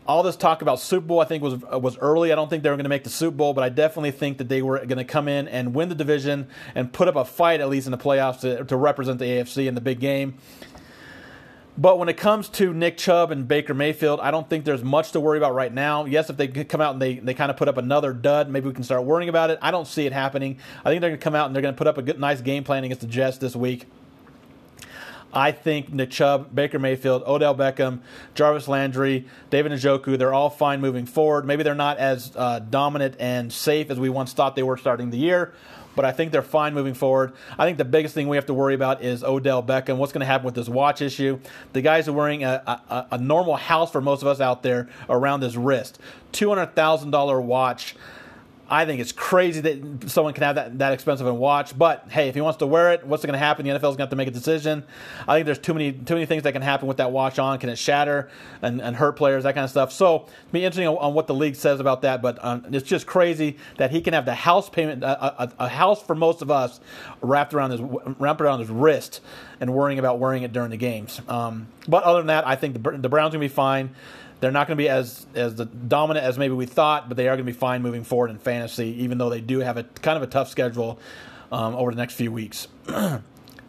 All 0.07 0.23
this 0.23 0.35
talk 0.35 0.61
about 0.61 0.79
Super 0.79 1.07
Bowl, 1.07 1.19
I 1.19 1.25
think, 1.25 1.41
was 1.41 1.55
was 1.55 1.97
early. 1.97 2.31
I 2.31 2.35
don't 2.35 2.47
think 2.47 2.61
they 2.63 2.69
were 2.69 2.75
going 2.75 2.83
to 2.83 2.89
make 2.89 3.05
the 3.05 3.09
Super 3.09 3.35
Bowl, 3.35 3.53
but 3.53 3.63
I 3.63 3.69
definitely 3.69 4.11
think 4.11 4.37
that 4.37 4.49
they 4.49 4.61
were 4.61 4.77
going 4.85 4.99
to 4.99 5.05
come 5.05 5.27
in 5.27 5.47
and 5.47 5.73
win 5.73 5.89
the 5.89 5.95
division 5.95 6.47
and 6.75 6.93
put 6.93 7.07
up 7.07 7.15
a 7.15 7.25
fight, 7.25 7.59
at 7.59 7.69
least 7.69 7.87
in 7.87 7.91
the 7.91 7.97
playoffs, 7.97 8.41
to, 8.41 8.63
to 8.65 8.77
represent 8.77 9.17
the 9.17 9.25
AFC 9.25 9.67
in 9.67 9.73
the 9.73 9.81
big 9.81 9.99
game. 9.99 10.37
But 11.77 11.99
when 11.99 12.07
it 12.07 12.15
comes 12.15 12.47
to 12.49 12.73
Nick 12.73 12.97
Chubb 12.97 13.31
and 13.31 13.47
Baker 13.47 13.73
Mayfield, 13.73 14.21
I 14.21 14.31
don't 14.31 14.49
think 14.49 14.63
there's 14.63 14.83
much 14.83 15.11
to 15.11 15.19
worry 15.19 15.37
about 15.37 15.53
right 15.53 15.73
now. 15.73 16.05
Yes, 16.05 16.29
if 16.29 16.37
they 16.37 16.47
come 16.47 16.79
out 16.79 16.93
and 16.93 17.01
they, 17.01 17.15
they 17.15 17.33
kind 17.33 17.51
of 17.51 17.57
put 17.57 17.67
up 17.67 17.75
another 17.75 18.13
dud, 18.13 18.49
maybe 18.49 18.67
we 18.67 18.73
can 18.73 18.85
start 18.85 19.03
worrying 19.03 19.27
about 19.27 19.49
it. 19.49 19.59
I 19.61 19.71
don't 19.71 19.87
see 19.87 20.05
it 20.05 20.13
happening. 20.13 20.57
I 20.85 20.89
think 20.89 21.01
they're 21.01 21.09
going 21.09 21.19
to 21.19 21.23
come 21.23 21.35
out 21.35 21.47
and 21.47 21.55
they're 21.55 21.61
going 21.61 21.73
to 21.73 21.77
put 21.77 21.87
up 21.87 21.97
a 21.97 22.01
good, 22.01 22.17
nice 22.17 22.39
game 22.39 22.63
plan 22.63 22.85
against 22.85 23.01
the 23.01 23.07
Jets 23.07 23.39
this 23.39 23.57
week. 23.57 23.87
I 25.33 25.51
think 25.51 25.91
Nick 25.91 26.11
Chubb, 26.11 26.55
Baker 26.55 26.79
Mayfield, 26.79 27.23
Odell 27.27 27.53
Beckham, 27.53 27.99
Jarvis 28.35 28.69
Landry, 28.69 29.27
David 29.49 29.73
Njoku, 29.73 30.17
they're 30.17 30.33
all 30.33 30.49
fine 30.49 30.79
moving 30.79 31.05
forward. 31.05 31.45
Maybe 31.45 31.61
they're 31.61 31.75
not 31.75 31.97
as 31.97 32.31
uh, 32.37 32.59
dominant 32.59 33.17
and 33.19 33.51
safe 33.51 33.91
as 33.91 33.99
we 33.99 34.07
once 34.07 34.31
thought 34.31 34.55
they 34.55 34.63
were 34.63 34.77
starting 34.77 35.09
the 35.09 35.17
year, 35.17 35.53
but 35.95 36.05
I 36.05 36.11
think 36.11 36.31
they're 36.31 36.41
fine 36.41 36.73
moving 36.73 36.93
forward. 36.93 37.33
I 37.57 37.65
think 37.65 37.77
the 37.77 37.85
biggest 37.85 38.13
thing 38.13 38.27
we 38.27 38.37
have 38.37 38.45
to 38.47 38.53
worry 38.53 38.75
about 38.75 39.03
is 39.03 39.23
Odell 39.23 39.63
Beckham. 39.63 39.97
What's 39.97 40.11
going 40.11 40.21
to 40.21 40.25
happen 40.25 40.45
with 40.45 40.55
this 40.55 40.69
watch 40.69 41.01
issue? 41.01 41.39
The 41.73 41.81
guy's 41.81 42.07
are 42.07 42.13
wearing 42.13 42.43
a, 42.43 42.61
a, 42.89 43.07
a 43.11 43.17
normal 43.17 43.55
house 43.55 43.91
for 43.91 44.01
most 44.01 44.21
of 44.21 44.27
us 44.27 44.39
out 44.39 44.63
there 44.63 44.89
around 45.09 45.41
his 45.41 45.57
wrist. 45.57 45.99
$200,000 46.33 47.43
watch. 47.43 47.95
I 48.67 48.85
think 48.85 48.99
it's 48.99 49.11
crazy 49.11 49.61
that 49.61 50.09
someone 50.09 50.33
can 50.33 50.43
have 50.43 50.55
that, 50.55 50.79
that 50.79 50.93
expensive 50.93 51.27
and 51.27 51.37
watch. 51.37 51.77
But 51.77 52.07
hey, 52.09 52.29
if 52.29 52.35
he 52.35 52.41
wants 52.41 52.57
to 52.57 52.67
wear 52.67 52.93
it, 52.93 53.05
what's 53.05 53.23
going 53.23 53.33
to 53.33 53.39
happen? 53.39 53.65
The 53.65 53.71
NFL's 53.71 53.81
going 53.81 53.97
to 53.97 54.03
have 54.03 54.09
to 54.09 54.15
make 54.15 54.27
a 54.27 54.31
decision. 54.31 54.83
I 55.27 55.35
think 55.35 55.45
there's 55.45 55.59
too 55.59 55.73
many 55.73 55.91
too 55.91 56.15
many 56.15 56.25
things 56.25 56.43
that 56.43 56.53
can 56.53 56.63
happen 56.63 56.87
with 56.87 56.97
that 56.97 57.11
watch 57.11 57.37
on. 57.37 57.59
Can 57.59 57.69
it 57.69 57.77
shatter 57.77 58.29
and, 58.63 58.81
and 58.81 58.95
hurt 58.95 59.13
players? 59.13 59.43
That 59.43 59.53
kind 59.53 59.63
of 59.63 59.69
stuff. 59.69 59.91
So 59.91 60.15
it'll 60.15 60.29
be 60.51 60.65
interesting 60.65 60.87
on, 60.87 61.13
what 61.13 61.27
the 61.27 61.35
league 61.35 61.55
says 61.55 61.79
about 61.79 62.01
that. 62.01 62.21
But 62.21 62.43
um, 62.43 62.65
it's 62.71 62.87
just 62.87 63.05
crazy 63.05 63.57
that 63.77 63.91
he 63.91 64.01
can 64.01 64.13
have 64.13 64.25
the 64.25 64.33
house 64.33 64.67
payment, 64.67 65.03
a, 65.03 65.43
a, 65.43 65.51
a, 65.59 65.69
house 65.69 66.01
for 66.01 66.15
most 66.15 66.41
of 66.41 66.49
us, 66.49 66.79
wrapped 67.21 67.53
around 67.53 67.71
his 67.71 67.81
wrapped 68.19 68.41
around 68.41 68.59
his 68.59 68.69
wrist, 68.69 69.21
and 69.59 69.73
worrying 69.73 69.99
about 69.99 70.17
wearing 70.17 70.41
it 70.41 70.51
during 70.53 70.71
the 70.71 70.77
games. 70.77 71.21
Um, 71.27 71.67
but 71.87 72.03
other 72.03 72.19
than 72.19 72.27
that, 72.27 72.47
I 72.47 72.55
think 72.55 72.81
the, 72.81 72.97
the 72.97 73.09
Browns 73.09 73.33
going 73.33 73.41
to 73.41 73.47
be 73.47 73.47
fine. 73.47 73.95
They're 74.39 74.51
not 74.51 74.67
going 74.67 74.77
to 74.77 74.81
be 74.81 74.89
as 74.89 75.25
as 75.33 75.55
the 75.55 75.65
dominant 75.65 76.25
as 76.25 76.37
maybe 76.37 76.53
we 76.53 76.65
thought, 76.65 77.07
but 77.07 77.17
they 77.17 77.27
are 77.27 77.35
going 77.35 77.45
to 77.45 77.51
be 77.51 77.57
fine 77.57 77.81
moving 77.81 78.03
forward 78.03 78.29
in 78.29 78.37
fantasy, 78.37 78.89
even 79.03 79.17
though 79.17 79.29
they 79.29 79.41
do 79.41 79.59
have 79.59 79.77
a 79.77 79.83
kind 79.83 80.17
of 80.17 80.23
a 80.23 80.27
tough 80.27 80.49
schedule 80.49 80.99
um, 81.51 81.75
over 81.75 81.91
the 81.91 81.97
next 81.97 82.15
few 82.15 82.31
weeks. 82.31 82.67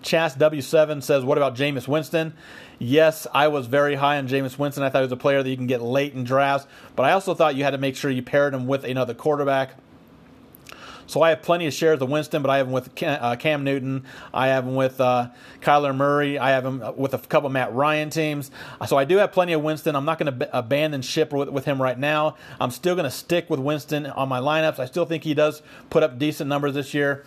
Chas 0.06 0.36
W7 0.36 1.02
says, 1.02 1.24
What 1.24 1.36
about 1.36 1.56
Jameis 1.56 1.88
Winston? 1.88 2.34
Yes, 2.78 3.26
I 3.32 3.48
was 3.48 3.66
very 3.66 3.96
high 3.96 4.18
on 4.18 4.28
Jameis 4.28 4.58
Winston. 4.58 4.84
I 4.84 4.90
thought 4.90 4.98
he 4.98 5.04
was 5.04 5.12
a 5.12 5.16
player 5.16 5.42
that 5.42 5.48
you 5.48 5.56
can 5.56 5.66
get 5.66 5.82
late 5.82 6.14
in 6.14 6.24
drafts, 6.24 6.66
but 6.94 7.04
I 7.04 7.12
also 7.12 7.34
thought 7.34 7.56
you 7.56 7.64
had 7.64 7.70
to 7.70 7.78
make 7.78 7.96
sure 7.96 8.10
you 8.10 8.22
paired 8.22 8.54
him 8.54 8.66
with 8.66 8.84
another 8.84 9.14
quarterback. 9.14 9.74
So 11.06 11.22
I 11.22 11.30
have 11.30 11.42
plenty 11.42 11.66
of 11.66 11.72
shares 11.72 12.00
of 12.02 12.08
Winston, 12.08 12.42
but 12.42 12.50
I 12.50 12.58
have 12.58 12.66
him 12.66 12.72
with 12.72 13.02
uh, 13.02 13.36
Cam 13.36 13.64
Newton. 13.64 14.04
I 14.34 14.48
have 14.48 14.64
him 14.64 14.74
with 14.74 15.00
uh, 15.00 15.30
Kyler 15.60 15.94
Murray. 15.94 16.38
I 16.38 16.50
have 16.50 16.64
him 16.64 16.82
with 16.96 17.14
a 17.14 17.18
couple 17.18 17.48
Matt 17.48 17.74
Ryan 17.74 18.10
teams. 18.10 18.50
So 18.86 18.96
I 18.96 19.04
do 19.04 19.16
have 19.18 19.32
plenty 19.32 19.52
of 19.52 19.62
Winston. 19.62 19.94
I'm 19.94 20.04
not 20.04 20.18
going 20.18 20.38
to 20.38 20.56
abandon 20.56 21.02
ship 21.02 21.32
with, 21.32 21.48
with 21.48 21.64
him 21.64 21.80
right 21.80 21.98
now. 21.98 22.36
I'm 22.60 22.70
still 22.70 22.94
going 22.94 23.04
to 23.04 23.10
stick 23.10 23.48
with 23.48 23.60
Winston 23.60 24.06
on 24.06 24.28
my 24.28 24.40
lineups. 24.40 24.78
I 24.78 24.86
still 24.86 25.06
think 25.06 25.24
he 25.24 25.34
does 25.34 25.62
put 25.90 26.02
up 26.02 26.18
decent 26.18 26.48
numbers 26.48 26.74
this 26.74 26.94
year. 26.94 27.24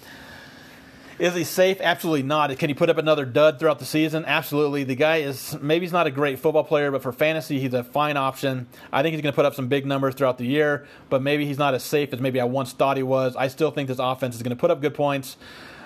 Is 1.19 1.35
he 1.35 1.43
safe? 1.43 1.81
Absolutely 1.81 2.23
not. 2.23 2.57
Can 2.57 2.69
he 2.69 2.73
put 2.73 2.89
up 2.89 2.97
another 2.97 3.25
dud 3.25 3.59
throughout 3.59 3.79
the 3.79 3.85
season? 3.85 4.23
Absolutely. 4.25 4.85
The 4.85 4.95
guy 4.95 5.17
is 5.17 5.57
maybe 5.59 5.85
he's 5.85 5.91
not 5.91 6.07
a 6.07 6.11
great 6.11 6.39
football 6.39 6.63
player, 6.63 6.91
but 6.91 7.03
for 7.03 7.11
fantasy, 7.11 7.59
he's 7.59 7.73
a 7.73 7.83
fine 7.83 8.15
option. 8.15 8.67
I 8.93 9.01
think 9.03 9.13
he's 9.13 9.21
going 9.21 9.33
to 9.33 9.35
put 9.35 9.43
up 9.43 9.53
some 9.53 9.67
big 9.67 9.85
numbers 9.85 10.15
throughout 10.15 10.37
the 10.37 10.45
year, 10.45 10.87
but 11.09 11.21
maybe 11.21 11.45
he's 11.45 11.57
not 11.57 11.73
as 11.73 11.83
safe 11.83 12.13
as 12.13 12.21
maybe 12.21 12.39
I 12.39 12.45
once 12.45 12.71
thought 12.71 12.95
he 12.95 13.03
was. 13.03 13.35
I 13.35 13.49
still 13.49 13.69
think 13.69 13.89
this 13.89 13.99
offense 13.99 14.35
is 14.35 14.43
going 14.43 14.55
to 14.55 14.59
put 14.59 14.71
up 14.71 14.79
good 14.79 14.93
points 14.93 15.35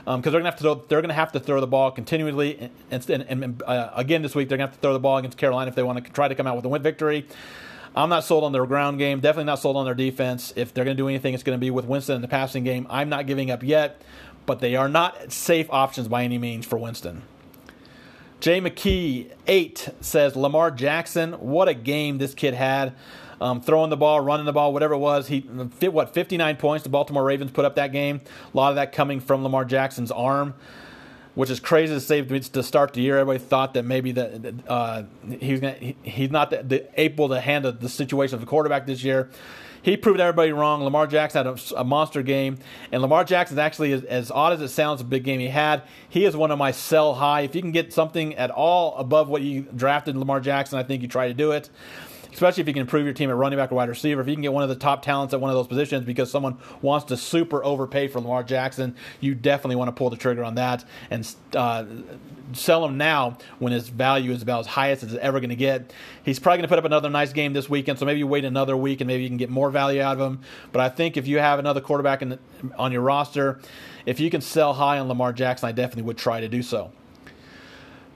because 0.05 0.15
um, 0.15 0.21
they're 0.21 0.33
going 0.33 0.43
to 0.43 0.51
have 0.51 0.57
to 0.57 0.63
throw, 0.63 0.75
they're 0.75 1.01
going 1.01 1.09
to 1.09 1.15
have 1.15 1.31
to 1.31 1.39
throw 1.39 1.59
the 1.59 1.67
ball 1.67 1.89
continually. 1.89 2.69
And, 2.91 3.09
and, 3.09 3.43
and 3.43 3.63
uh, 3.63 3.89
again 3.95 4.21
this 4.21 4.35
week, 4.35 4.49
they're 4.49 4.59
going 4.59 4.67
to 4.67 4.71
have 4.71 4.79
to 4.79 4.81
throw 4.81 4.93
the 4.93 4.99
ball 4.99 5.17
against 5.17 5.39
Carolina 5.39 5.69
if 5.69 5.75
they 5.75 5.81
want 5.81 6.05
to 6.05 6.11
try 6.11 6.27
to 6.27 6.35
come 6.35 6.45
out 6.45 6.57
with 6.57 6.65
a 6.65 6.69
win 6.69 6.83
victory. 6.83 7.25
I'm 7.95 8.09
not 8.09 8.23
sold 8.23 8.43
on 8.43 8.51
their 8.51 8.65
ground 8.65 8.97
game. 8.97 9.19
Definitely 9.19 9.45
not 9.45 9.59
sold 9.59 9.77
on 9.77 9.85
their 9.85 9.93
defense. 9.93 10.51
If 10.55 10.73
they're 10.73 10.83
going 10.83 10.97
to 10.97 11.01
do 11.01 11.07
anything, 11.07 11.33
it's 11.33 11.43
going 11.43 11.57
to 11.57 11.61
be 11.61 11.71
with 11.71 11.85
Winston 11.85 12.15
in 12.15 12.21
the 12.21 12.27
passing 12.27 12.63
game. 12.63 12.87
I'm 12.89 13.09
not 13.09 13.27
giving 13.27 13.51
up 13.51 13.63
yet 13.63 14.01
but 14.45 14.59
they 14.59 14.75
are 14.75 14.89
not 14.89 15.31
safe 15.31 15.67
options 15.69 16.07
by 16.07 16.23
any 16.23 16.37
means 16.37 16.65
for 16.65 16.77
Winston. 16.77 17.23
Jay 18.39 18.59
McKee, 18.59 19.31
eight, 19.47 19.89
says 20.01 20.35
Lamar 20.35 20.69
Jackson, 20.69 21.33
what 21.33 21.69
a 21.69 21.73
game 21.73 22.17
this 22.17 22.33
kid 22.33 22.53
had. 22.53 22.93
Um, 23.39 23.61
throwing 23.61 23.89
the 23.89 23.97
ball, 23.97 24.19
running 24.19 24.45
the 24.45 24.53
ball, 24.53 24.73
whatever 24.73 24.93
it 24.93 24.99
was. 24.99 25.27
He 25.27 25.41
fit 25.77 25.93
what 25.93 26.13
59 26.13 26.57
points. 26.57 26.83
The 26.83 26.89
Baltimore 26.89 27.23
Ravens 27.23 27.51
put 27.51 27.65
up 27.65 27.75
that 27.75 27.91
game. 27.91 28.21
A 28.53 28.57
lot 28.57 28.69
of 28.69 28.75
that 28.75 28.91
coming 28.91 29.19
from 29.19 29.43
Lamar 29.43 29.65
Jackson's 29.65 30.11
arm, 30.11 30.53
which 31.35 31.49
is 31.49 31.59
crazy 31.59 31.93
to 31.93 31.99
say 31.99 32.21
to 32.21 32.63
start 32.63 32.93
the 32.93 33.01
year. 33.01 33.17
Everybody 33.17 33.43
thought 33.43 33.73
that 33.73 33.83
maybe 33.83 34.11
that 34.13 34.53
uh, 34.67 35.03
gonna, 35.29 35.71
he, 35.73 35.95
he's 36.03 36.31
not 36.31 36.49
the, 36.49 36.63
the, 36.63 36.99
able 36.99 37.29
to 37.29 37.39
handle 37.39 37.71
the 37.71 37.89
situation 37.89 38.35
of 38.35 38.41
the 38.41 38.47
quarterback 38.47 38.85
this 38.85 39.03
year 39.03 39.29
he 39.83 39.95
proved 39.95 40.19
everybody 40.19 40.51
wrong. 40.51 40.83
Lamar 40.83 41.05
Jackson 41.05 41.45
had 41.45 41.55
a, 41.55 41.81
a 41.81 41.83
monster 41.83 42.23
game, 42.23 42.57
and 42.91 43.01
Lamar 43.01 43.23
Jackson 43.23 43.55
is 43.55 43.59
actually, 43.59 43.93
as, 43.93 44.31
odd 44.31 44.53
as 44.53 44.61
it 44.61 44.69
sounds, 44.69 45.01
a 45.01 45.03
big 45.03 45.23
game 45.23 45.39
he 45.39 45.49
had. 45.49 45.83
He 46.09 46.25
is 46.25 46.35
one 46.35 46.49
of 46.49 46.57
my 46.57 46.71
sell 46.71 47.13
high. 47.13 47.41
If 47.41 47.53
you 47.53 47.61
can 47.61 47.71
get 47.71 47.93
something 47.93 48.33
at 48.35 48.49
all 48.49 48.95
above 48.95 49.29
what 49.29 49.43
you 49.43 49.67
drafted 49.75 50.17
Lamar 50.17 50.39
Jackson, 50.39 50.79
I 50.79 50.83
think 50.83 51.03
you 51.03 51.07
try 51.07 51.27
to 51.27 51.33
do 51.33 51.51
it 51.51 51.69
especially 52.33 52.61
if 52.61 52.67
you 52.67 52.73
can 52.73 52.81
improve 52.81 53.05
your 53.05 53.13
team 53.13 53.29
at 53.29 53.35
running 53.35 53.57
back 53.57 53.71
or 53.71 53.75
wide 53.75 53.89
receiver. 53.89 54.21
If 54.21 54.27
you 54.27 54.33
can 54.33 54.41
get 54.41 54.53
one 54.53 54.63
of 54.63 54.69
the 54.69 54.75
top 54.75 55.01
talents 55.01 55.33
at 55.33 55.41
one 55.41 55.49
of 55.49 55.55
those 55.55 55.67
positions 55.67 56.05
because 56.05 56.31
someone 56.31 56.57
wants 56.81 57.05
to 57.05 57.17
super 57.17 57.63
overpay 57.63 58.07
for 58.07 58.19
Lamar 58.19 58.43
Jackson, 58.43 58.95
you 59.19 59.35
definitely 59.35 59.75
want 59.75 59.89
to 59.89 59.91
pull 59.93 60.09
the 60.09 60.17
trigger 60.17 60.43
on 60.43 60.55
that 60.55 60.83
and 61.09 61.35
uh, 61.55 61.85
sell 62.53 62.83
him 62.85 62.97
now 62.97 63.37
when 63.59 63.71
his 63.71 63.89
value 63.89 64.31
is 64.31 64.41
about 64.41 64.61
as 64.61 64.67
highest 64.67 65.03
as 65.03 65.13
it's 65.13 65.23
ever 65.23 65.39
going 65.39 65.49
to 65.49 65.55
get. 65.55 65.93
He's 66.23 66.39
probably 66.39 66.57
going 66.57 66.63
to 66.63 66.69
put 66.69 66.79
up 66.79 66.85
another 66.85 67.09
nice 67.09 67.33
game 67.33 67.53
this 67.53 67.69
weekend, 67.69 67.99
so 67.99 68.05
maybe 68.05 68.19
you 68.19 68.27
wait 68.27 68.45
another 68.45 68.75
week 68.75 69.01
and 69.01 69.07
maybe 69.07 69.23
you 69.23 69.29
can 69.29 69.37
get 69.37 69.49
more 69.49 69.69
value 69.69 70.01
out 70.01 70.19
of 70.19 70.31
him. 70.31 70.41
But 70.71 70.81
I 70.81 70.89
think 70.89 71.17
if 71.17 71.27
you 71.27 71.39
have 71.39 71.59
another 71.59 71.81
quarterback 71.81 72.19
the, 72.19 72.39
on 72.77 72.91
your 72.91 73.01
roster, 73.01 73.59
if 74.05 74.19
you 74.19 74.29
can 74.29 74.41
sell 74.41 74.73
high 74.73 74.99
on 74.99 75.07
Lamar 75.07 75.33
Jackson, 75.33 75.69
I 75.69 75.71
definitely 75.71 76.03
would 76.03 76.17
try 76.17 76.41
to 76.41 76.47
do 76.47 76.61
so. 76.61 76.91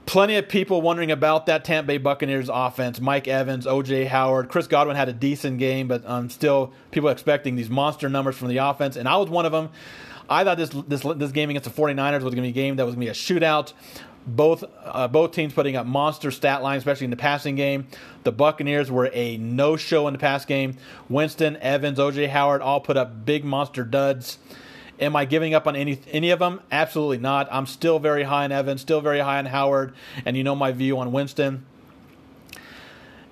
Plenty 0.08 0.36
of 0.36 0.48
people 0.48 0.80
wondering 0.80 1.10
about 1.10 1.44
that 1.46 1.66
Tampa 1.66 1.88
Bay 1.88 1.98
Buccaneers 1.98 2.48
offense. 2.50 2.98
Mike 2.98 3.28
Evans, 3.28 3.66
OJ 3.66 4.06
Howard, 4.06 4.48
Chris 4.48 4.66
Godwin 4.66 4.96
had 4.96 5.10
a 5.10 5.12
decent 5.12 5.58
game, 5.58 5.86
but 5.86 6.02
um, 6.06 6.30
still 6.30 6.72
people 6.92 7.10
expecting 7.10 7.56
these 7.56 7.68
monster 7.68 8.08
numbers 8.08 8.34
from 8.34 8.48
the 8.48 8.56
offense, 8.56 8.96
and 8.96 9.06
I 9.06 9.18
was 9.18 9.28
one 9.28 9.44
of 9.44 9.52
them. 9.52 9.68
I 10.26 10.44
thought 10.44 10.56
this 10.56 10.70
this 10.70 11.02
this 11.02 11.30
game 11.32 11.50
against 11.50 11.70
the 11.70 11.82
49ers 11.82 12.22
was 12.22 12.34
going 12.34 12.36
to 12.36 12.40
be 12.40 12.48
a 12.48 12.52
game 12.52 12.76
that 12.76 12.86
was 12.86 12.94
going 12.94 13.06
to 13.06 13.06
be 13.06 13.10
a 13.10 13.12
shootout. 13.12 13.74
Both 14.26 14.64
uh, 14.82 15.08
both 15.08 15.32
teams 15.32 15.52
putting 15.52 15.76
up 15.76 15.84
monster 15.84 16.30
stat 16.30 16.62
lines, 16.62 16.80
especially 16.80 17.04
in 17.04 17.10
the 17.10 17.16
passing 17.18 17.54
game. 17.54 17.86
The 18.24 18.32
Buccaneers 18.32 18.90
were 18.90 19.10
a 19.12 19.36
no 19.36 19.76
show 19.76 20.06
in 20.08 20.14
the 20.14 20.18
pass 20.18 20.46
game. 20.46 20.78
Winston, 21.10 21.58
Evans, 21.58 21.98
OJ 21.98 22.30
Howard 22.30 22.62
all 22.62 22.80
put 22.80 22.96
up 22.96 23.26
big 23.26 23.44
monster 23.44 23.84
duds. 23.84 24.38
Am 25.00 25.14
I 25.14 25.24
giving 25.24 25.54
up 25.54 25.66
on 25.66 25.76
any 25.76 26.00
any 26.10 26.30
of 26.30 26.38
them? 26.38 26.60
Absolutely 26.72 27.18
not. 27.18 27.48
I'm 27.50 27.66
still 27.66 27.98
very 27.98 28.24
high 28.24 28.44
on 28.44 28.52
Evans, 28.52 28.80
still 28.80 29.00
very 29.00 29.20
high 29.20 29.38
on 29.38 29.46
Howard, 29.46 29.94
and 30.24 30.36
you 30.36 30.44
know 30.44 30.54
my 30.54 30.72
view 30.72 30.98
on 30.98 31.12
Winston. 31.12 31.64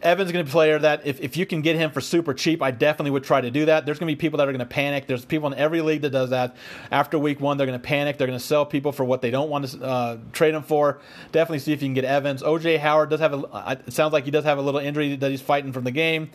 Evans 0.03 0.31
going 0.31 0.45
to 0.45 0.49
be 0.49 0.51
a 0.51 0.53
player 0.53 0.79
that 0.79 1.07
if, 1.07 1.21
if 1.21 1.37
you 1.37 1.47
can 1.47 1.63
get 1.63 1.75
him 1.75 1.91
for 1.91 2.01
super 2.01 2.33
cheap, 2.33 2.63
I 2.63 2.71
definitely 2.71 3.11
would 3.13 3.25
try 3.25 3.41
to 3.41 3.51
do 3.51 3.65
that. 3.65 3.87
There's 3.87 3.99
going 3.99 4.09
to 4.09 4.17
be 4.17 4.21
people 4.21 4.37
that 4.39 4.49
are 4.49 4.53
going 4.53 4.61
to 4.61 4.67
panic. 4.67 5.07
There's 5.07 5.25
people 5.25 5.53
in 5.53 5.59
every 5.59 5.81
league 5.81 6.03
that 6.03 6.11
does 6.11 6.31
that. 6.31 6.55
After 6.93 7.19
week 7.19 7.41
one, 7.41 7.57
they're 7.57 7.67
going 7.67 7.79
to 7.79 7.85
panic. 7.85 8.17
They're 8.17 8.27
going 8.27 8.39
to 8.39 8.45
sell 8.45 8.65
people 8.67 8.93
for 8.93 9.05
what 9.05 9.21
they 9.21 9.31
don't 9.31 9.49
want 9.49 9.69
to 9.69 9.83
uh, 9.83 10.19
trade 10.33 10.55
them 10.55 10.63
for. 10.63 11.01
Definitely 11.33 11.61
see 11.61 11.73
if 11.73 11.83
you 11.83 11.89
can 11.89 11.95
get 11.95 12.05
Evans. 12.05 12.43
OJ 12.43 12.79
Howard 12.79 13.11
does 13.11 13.21
have 13.21 13.33
a. 13.33 13.81
It 13.87 13.93
sounds 13.93 14.13
like 14.13 14.25
he 14.25 14.31
does 14.31 14.45
have 14.45 14.59
a 14.59 14.63
little 14.63 14.81
injury 14.81 15.17
that 15.17 15.31
he's 15.31 15.43
fighting 15.43 15.73
from 15.73 15.85
the 15.85 15.91
game. 15.91 16.31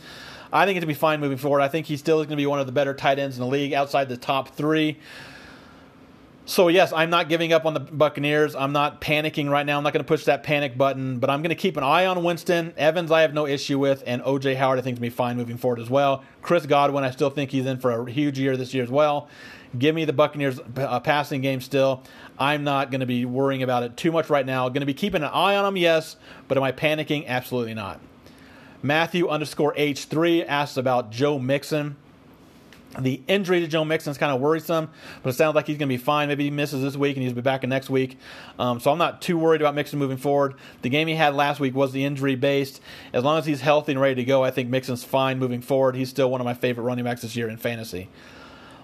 I 0.54 0.66
think 0.66 0.78
it's 0.78 0.84
going 0.84 0.94
to 0.94 0.96
be 0.96 1.00
fine 1.00 1.20
moving 1.20 1.38
forward. 1.38 1.62
I 1.62 1.68
think 1.68 1.86
he 1.86 1.98
still 1.98 2.20
is 2.20 2.28
going 2.28 2.38
to 2.38 2.42
be 2.42 2.46
one 2.46 2.60
of 2.60 2.66
the 2.66 2.72
better 2.72 2.94
tight 2.94 3.20
ends 3.20 3.38
in 3.38 3.42
the 3.42 3.48
league 3.48 3.74
outside 3.74 4.10
the 4.10 4.18
top 4.18 4.50
three. 4.50 4.98
So 6.46 6.68
yes, 6.68 6.92
I'm 6.92 7.10
not 7.10 7.30
giving 7.30 7.54
up 7.54 7.66
on 7.66 7.74
the 7.74 7.80
Buccaneers. 7.80 8.56
I'm 8.56 8.74
not 8.74 9.00
panicking 9.00 9.50
right 9.50 9.66
now. 9.66 9.78
I'm 9.78 9.84
not 9.84 9.94
going 9.94 10.04
to 10.04 10.08
push 10.08 10.26
that 10.26 10.44
panic 10.44 10.78
button, 10.78 11.20
but 11.20 11.30
I'm 11.30 11.42
going 11.42 11.50
to 11.50 11.56
keep 11.56 11.78
an 11.78 11.84
eye 11.84 12.08
on 12.08 12.24
Winston. 12.24 12.74
Evans, 12.76 13.12
I 13.12 13.22
have 13.22 13.34
no 13.34 13.46
issue 13.46 13.80
with, 13.80 14.04
and 14.06 14.22
OJ 14.24 14.58
Howard, 14.58 14.80
I 14.80 14.82
think, 14.82 14.96
is 14.96 15.00
going 15.00 15.10
to 15.10 15.14
be 15.14 15.16
fine 15.16 15.38
moving 15.38 15.58
forward 15.58 15.80
as 15.80 15.90
well. 15.90 16.24
Chris 16.42 16.66
Godwin, 16.66 17.04
I 17.04 17.12
still 17.12 17.30
think 17.30 17.52
he's 17.52 17.66
in 17.66 17.78
for 17.78 17.92
a 17.92 18.12
huge 18.12 18.38
year 18.40 18.58
this 18.58 18.74
year 18.74 18.84
as 18.84 18.90
well. 18.90 19.30
Give 19.78 19.96
me 19.96 20.04
the 20.04 20.14
Buccaneers 20.14 20.60
uh, 20.76 21.00
passing 21.00 21.40
game 21.40 21.62
still. 21.62 22.04
I'm 22.38 22.66
not 22.66 22.92
going 22.92 23.00
to 23.00 23.06
be 23.06 23.24
worrying 23.24 23.64
about 23.64 23.84
it 23.84 23.96
too 23.96 24.12
much 24.12 24.30
right 24.30 24.46
now. 24.46 24.68
Going 24.68 24.82
to 24.82 24.86
be 24.86 24.94
keeping 24.94 25.22
an 25.22 25.30
eye 25.30 25.56
on 25.56 25.64
them, 25.64 25.78
yes, 25.78 26.18
but 26.48 26.58
am 26.58 26.64
I 26.64 26.74
panicking? 26.74 27.28
Absolutely 27.28 27.76
not. 27.76 28.02
Matthew 28.84 29.28
underscore 29.28 29.74
H3 29.76 30.46
asks 30.48 30.78
about 30.78 31.12
Joe 31.12 31.38
Mixon. 31.38 31.96
The 33.00 33.22
injury 33.28 33.62
to 33.62 33.68
Joe 33.68 33.86
Mixon 33.86 34.12
is 34.12 34.18
kind 34.18 34.34
of 34.34 34.42
worrisome, 34.42 34.90
but 35.24 35.30
it 35.30 35.34
sounds 35.34 35.56
like 35.56 35.66
he's 35.66 35.78
going 35.78 35.88
to 35.88 35.94
be 35.94 35.98
fine. 35.98 36.28
Maybe 36.28 36.44
he 36.44 36.52
misses 36.52 36.82
this 36.82 36.98
week 36.98 37.16
and 37.16 37.26
he'll 37.26 37.34
be 37.34 37.42
back 37.42 37.64
in 37.64 37.70
next 37.70 37.90
week. 37.90 38.18
Um, 38.60 38.82
so 38.82 38.92
I'm 38.92 38.98
not 38.98 39.22
too 39.22 39.38
worried 39.38 39.62
about 39.62 39.76
Mixon 39.76 39.98
moving 39.98 40.18
forward. 40.18 40.56
The 40.82 40.90
game 40.90 41.08
he 41.08 41.16
had 41.16 41.34
last 41.34 41.62
week 41.62 41.74
was 41.74 41.94
the 41.94 42.04
injury 42.04 42.36
based. 42.36 42.82
As 43.14 43.24
long 43.24 43.38
as 43.38 43.46
he's 43.46 43.62
healthy 43.62 43.94
and 43.94 44.02
ready 44.02 44.16
to 44.16 44.26
go, 44.26 44.44
I 44.44 44.52
think 44.52 44.70
Mixon's 44.70 45.06
fine 45.06 45.40
moving 45.40 45.62
forward. 45.62 45.96
He's 45.96 46.10
still 46.10 46.30
one 46.30 46.42
of 46.42 46.46
my 46.46 46.54
favorite 46.54 46.84
running 46.84 47.06
backs 47.06 47.22
this 47.22 47.36
year 47.36 47.48
in 47.48 47.56
fantasy. 47.56 48.10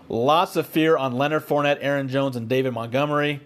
Lots 0.08 0.56
of 0.56 0.66
fear 0.66 0.96
on 0.96 1.18
Leonard 1.18 1.46
Fournette, 1.46 1.80
Aaron 1.82 2.08
Jones, 2.08 2.38
and 2.38 2.48
David 2.48 2.72
Montgomery 2.72 3.42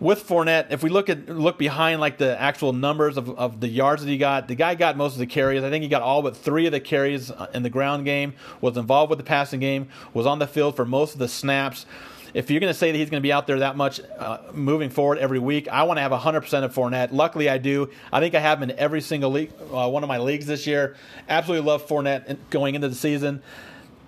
with 0.00 0.26
Fournette, 0.26 0.66
if 0.70 0.82
we 0.82 0.90
look 0.90 1.08
at 1.08 1.28
look 1.28 1.58
behind 1.58 2.00
like 2.00 2.18
the 2.18 2.40
actual 2.40 2.72
numbers 2.72 3.16
of, 3.16 3.30
of 3.38 3.60
the 3.60 3.68
yards 3.68 4.04
that 4.04 4.10
he 4.10 4.18
got, 4.18 4.48
the 4.48 4.54
guy 4.54 4.74
got 4.74 4.96
most 4.96 5.14
of 5.14 5.18
the 5.18 5.26
carries. 5.26 5.62
I 5.64 5.70
think 5.70 5.82
he 5.82 5.88
got 5.88 6.02
all 6.02 6.22
but 6.22 6.36
three 6.36 6.66
of 6.66 6.72
the 6.72 6.80
carries 6.80 7.30
uh, 7.30 7.48
in 7.54 7.62
the 7.62 7.70
ground 7.70 8.04
game. 8.04 8.34
Was 8.60 8.76
involved 8.76 9.10
with 9.10 9.18
the 9.18 9.24
passing 9.24 9.60
game. 9.60 9.88
Was 10.14 10.26
on 10.26 10.38
the 10.38 10.46
field 10.46 10.76
for 10.76 10.84
most 10.84 11.14
of 11.14 11.18
the 11.18 11.28
snaps. 11.28 11.86
If 12.34 12.50
you're 12.50 12.60
going 12.60 12.72
to 12.72 12.78
say 12.78 12.92
that 12.92 12.98
he's 12.98 13.08
going 13.08 13.22
to 13.22 13.26
be 13.26 13.32
out 13.32 13.46
there 13.46 13.60
that 13.60 13.76
much 13.76 14.00
uh, 14.18 14.38
moving 14.52 14.90
forward 14.90 15.18
every 15.18 15.38
week, 15.38 15.66
I 15.66 15.84
want 15.84 15.96
to 15.96 16.02
have 16.02 16.12
100% 16.12 16.62
of 16.62 16.74
Fournette. 16.74 17.08
Luckily, 17.10 17.48
I 17.48 17.56
do. 17.56 17.88
I 18.12 18.20
think 18.20 18.34
I 18.34 18.40
have 18.40 18.62
him 18.62 18.70
in 18.70 18.78
every 18.78 19.00
single 19.00 19.30
league, 19.30 19.50
uh, 19.72 19.88
one 19.88 20.02
of 20.02 20.08
my 20.08 20.18
leagues 20.18 20.44
this 20.44 20.66
year. 20.66 20.94
Absolutely 21.28 21.66
love 21.66 21.88
Fournette 21.88 22.36
going 22.50 22.74
into 22.74 22.88
the 22.88 22.94
season 22.94 23.42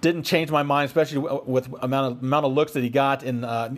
didn't 0.00 0.22
change 0.24 0.50
my 0.50 0.62
mind, 0.62 0.86
especially 0.86 1.18
with 1.18 1.68
amount 1.82 2.12
of 2.12 2.22
amount 2.22 2.46
of 2.46 2.52
looks 2.52 2.72
that 2.72 2.82
he 2.82 2.88
got 2.88 3.22
And 3.22 3.44
uh, 3.44 3.70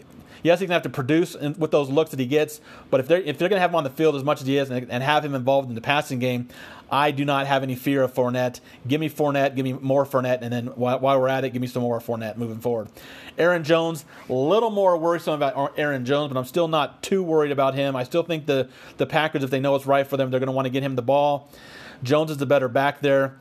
yes, 0.42 0.60
he's 0.60 0.66
gonna 0.66 0.74
have 0.74 0.82
to 0.82 0.90
produce 0.90 1.34
with 1.34 1.70
those 1.70 1.88
looks 1.88 2.10
that 2.10 2.20
he 2.20 2.26
gets. 2.26 2.60
But 2.90 3.00
if 3.00 3.08
they're 3.08 3.20
if 3.20 3.38
they're 3.38 3.48
gonna 3.48 3.60
have 3.60 3.70
him 3.70 3.76
on 3.76 3.84
the 3.84 3.90
field 3.90 4.16
as 4.16 4.24
much 4.24 4.40
as 4.40 4.46
he 4.46 4.58
is 4.58 4.70
and, 4.70 4.90
and 4.90 5.02
have 5.02 5.24
him 5.24 5.34
involved 5.34 5.68
in 5.68 5.74
the 5.74 5.80
passing 5.80 6.18
game, 6.18 6.48
I 6.90 7.10
do 7.10 7.24
not 7.24 7.46
have 7.46 7.62
any 7.62 7.74
fear 7.74 8.02
of 8.02 8.12
Fournette. 8.12 8.60
Give 8.86 9.00
me 9.00 9.08
Fournette, 9.08 9.54
give 9.54 9.64
me 9.64 9.72
more 9.74 10.04
Fournette, 10.04 10.42
and 10.42 10.52
then 10.52 10.66
while, 10.68 10.98
while 10.98 11.20
we're 11.20 11.28
at 11.28 11.44
it, 11.44 11.50
give 11.50 11.62
me 11.62 11.68
some 11.68 11.82
more 11.82 12.00
Fournette 12.00 12.36
moving 12.36 12.58
forward. 12.58 12.88
Aaron 13.38 13.64
Jones, 13.64 14.04
a 14.28 14.32
little 14.32 14.70
more 14.70 14.96
worrisome 14.98 15.34
about 15.34 15.78
Aaron 15.78 16.04
Jones, 16.04 16.32
but 16.32 16.38
I'm 16.38 16.44
still 16.44 16.68
not 16.68 17.02
too 17.02 17.22
worried 17.22 17.50
about 17.50 17.74
him. 17.74 17.96
I 17.96 18.04
still 18.04 18.22
think 18.22 18.46
the 18.46 18.68
the 18.96 19.06
Packers, 19.06 19.42
if 19.42 19.50
they 19.50 19.60
know 19.60 19.74
it's 19.74 19.86
right 19.86 20.06
for 20.06 20.16
them, 20.16 20.30
they're 20.30 20.40
to 20.40 20.52
want 20.52 20.66
to 20.66 20.70
get 20.70 20.82
him 20.82 20.96
the 20.96 21.02
ball. 21.02 21.48
Jones 22.02 22.32
is 22.32 22.36
the 22.38 22.46
better 22.46 22.68
back 22.68 23.00
there 23.00 23.36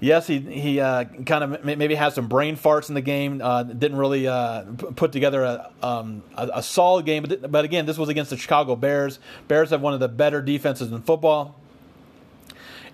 yes, 0.00 0.26
he 0.26 0.40
he 0.40 0.80
uh, 0.80 1.04
kind 1.04 1.44
of 1.44 1.64
maybe 1.64 1.94
has 1.94 2.14
some 2.14 2.28
brain 2.28 2.56
farts 2.56 2.88
in 2.88 2.94
the 2.94 3.00
game. 3.00 3.40
Uh, 3.42 3.62
didn't 3.62 3.98
really 3.98 4.26
uh, 4.28 4.64
put 4.96 5.12
together 5.12 5.42
a, 5.42 5.70
um, 5.82 6.22
a, 6.36 6.50
a 6.54 6.62
solid 6.62 7.06
game, 7.06 7.24
but 7.24 7.50
but 7.50 7.64
again, 7.64 7.86
this 7.86 7.98
was 7.98 8.08
against 8.08 8.30
the 8.30 8.36
Chicago 8.36 8.76
Bears. 8.76 9.18
Bears 9.48 9.70
have 9.70 9.80
one 9.80 9.94
of 9.94 10.00
the 10.00 10.08
better 10.08 10.42
defenses 10.42 10.92
in 10.92 11.02
football. 11.02 11.56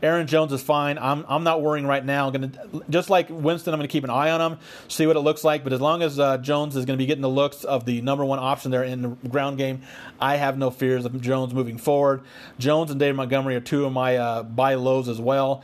Aaron 0.03 0.27
Jones 0.27 0.53
is 0.53 0.61
fine. 0.61 0.99
I'm 0.99 1.25
I'm 1.29 1.45
not 1.45 1.63
worrying 1.63 1.87
right 1.87 2.05
now. 2.05 2.27
I'm 2.27 2.33
gonna 2.33 2.51
just 2.91 3.09
like 3.09 3.29
Winston. 3.31 3.73
I'm 3.73 3.79
gonna 3.79 3.87
keep 3.87 4.03
an 4.03 4.11
eye 4.11 4.31
on 4.31 4.41
him, 4.41 4.59
see 4.89 5.07
what 5.07 5.15
it 5.15 5.21
looks 5.21 5.45
like. 5.45 5.63
But 5.63 5.73
as 5.73 5.81
long 5.81 6.03
as 6.03 6.19
uh, 6.19 6.39
Jones 6.39 6.75
is 6.75 6.85
gonna 6.85 6.97
be 6.97 7.07
getting 7.07 7.23
the 7.23 7.29
looks 7.29 7.63
of 7.63 7.85
the 7.85 8.01
number 8.01 8.25
one 8.25 8.41
option 8.41 8.73
there 8.73 8.83
in 8.83 9.03
the 9.03 9.09
ground 9.29 9.59
game, 9.59 9.83
I 10.21 10.37
have 10.37 10.59
no 10.59 10.71
fears 10.71 11.05
of 11.05 11.21
Jones 11.21 11.55
moving 11.55 11.79
forward. 11.79 12.23
Jones 12.59 12.91
and 12.91 12.99
David 12.99 13.15
Montgomery 13.15 13.55
are 13.55 13.61
two 13.61 13.85
of 13.85 13.93
my 13.93 14.17
uh, 14.17 14.43
buy 14.43 14.75
lows 14.75 15.09
as 15.09 15.21
well. 15.21 15.63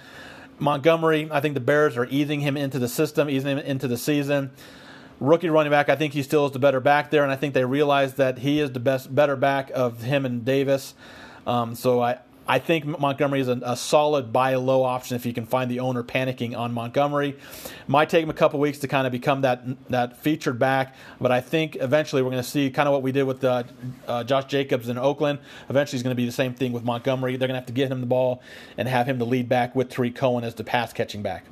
Montgomery, 0.59 1.29
I 1.31 1.41
think 1.41 1.55
the 1.55 1.61
Bears 1.61 1.97
are 1.97 2.07
easing 2.07 2.41
him 2.41 2.57
into 2.57 2.79
the 2.79 2.89
system, 2.89 3.31
easing 3.31 3.57
him 3.57 3.65
into 3.65 3.89
the 3.89 3.97
season. 3.97 4.51
Rookie 5.21 5.49
running 5.49 5.71
back, 5.71 5.89
I 5.89 5.97
think 5.97 6.13
he 6.13 6.23
still 6.23 6.47
is 6.47 6.53
the 6.53 6.59
better 6.59 6.81
back 6.81 7.11
there, 7.11 7.23
and 7.23 7.33
I 7.33 7.37
think 7.37 7.55
they 7.55 7.65
realize 7.65 8.15
that 8.15 8.39
he 8.39 8.61
is 8.61 8.73
the 8.73 8.81
best, 8.81 9.13
better 9.13 9.37
back 9.37 9.71
of 9.75 10.03
him 10.03 10.25
and 10.25 10.45
Davis. 10.45 10.95
Um, 11.47 11.75
so 11.75 12.01
I, 12.01 12.19
I 12.51 12.59
think 12.59 12.87
Montgomery 12.87 13.41
is 13.41 13.49
a, 13.49 13.61
a, 13.63 13.77
solid 13.77 14.33
buy 14.33 14.55
low 14.55 14.83
option 14.83 15.17
if 15.17 15.27
you 15.27 15.35
can 15.35 15.45
find 15.45 15.71
the 15.71 15.81
owner 15.81 16.03
panicking 16.03 16.57
on 16.57 16.73
Montgomery. 16.73 17.37
Might 17.87 18.09
take 18.09 18.23
him 18.23 18.31
a 18.31 18.35
couple 18.35 18.59
weeks 18.59 18.79
to 18.79 18.89
kind 18.89 19.07
of 19.07 19.13
become 19.13 19.43
that 19.43 19.63
that 19.91 20.17
featured 20.17 20.59
back, 20.59 20.97
but 21.21 21.31
I 21.31 21.43
think 21.43 21.77
eventually 21.77 22.23
we're 22.23 22.31
going 22.31 22.43
to 22.43 22.49
see 22.49 22.71
kind 22.71 22.89
of 22.89 22.95
what 22.95 23.03
we 23.03 23.13
did 23.13 23.25
with 23.25 23.45
uh, 23.45 23.65
uh, 24.07 24.25
Josh 24.25 24.47
Jacobs 24.47 24.89
in 24.89 24.97
Oakland. 24.97 25.41
Eventually, 25.69 25.99
it's 25.99 26.03
going 26.03 26.17
to 26.17 26.21
be 26.21 26.25
the 26.25 26.33
same 26.33 26.55
thing 26.55 26.73
with 26.73 26.85
Montgomery. 26.85 27.37
They're 27.37 27.49
going 27.49 27.57
to 27.57 27.61
have 27.61 27.67
to 27.67 27.73
get 27.75 27.93
him 27.93 28.01
the 28.01 28.07
ball 28.07 28.43
and 28.79 28.89
have 28.89 29.07
him 29.07 29.19
the 29.19 29.27
lead 29.27 29.51
back 29.51 29.77
with 29.77 29.91
Tarik 29.91 30.15
Cohen 30.15 30.43
as 30.43 30.55
the 30.55 30.65
pass 30.65 30.95
catching 30.95 31.21
back. 31.21 31.45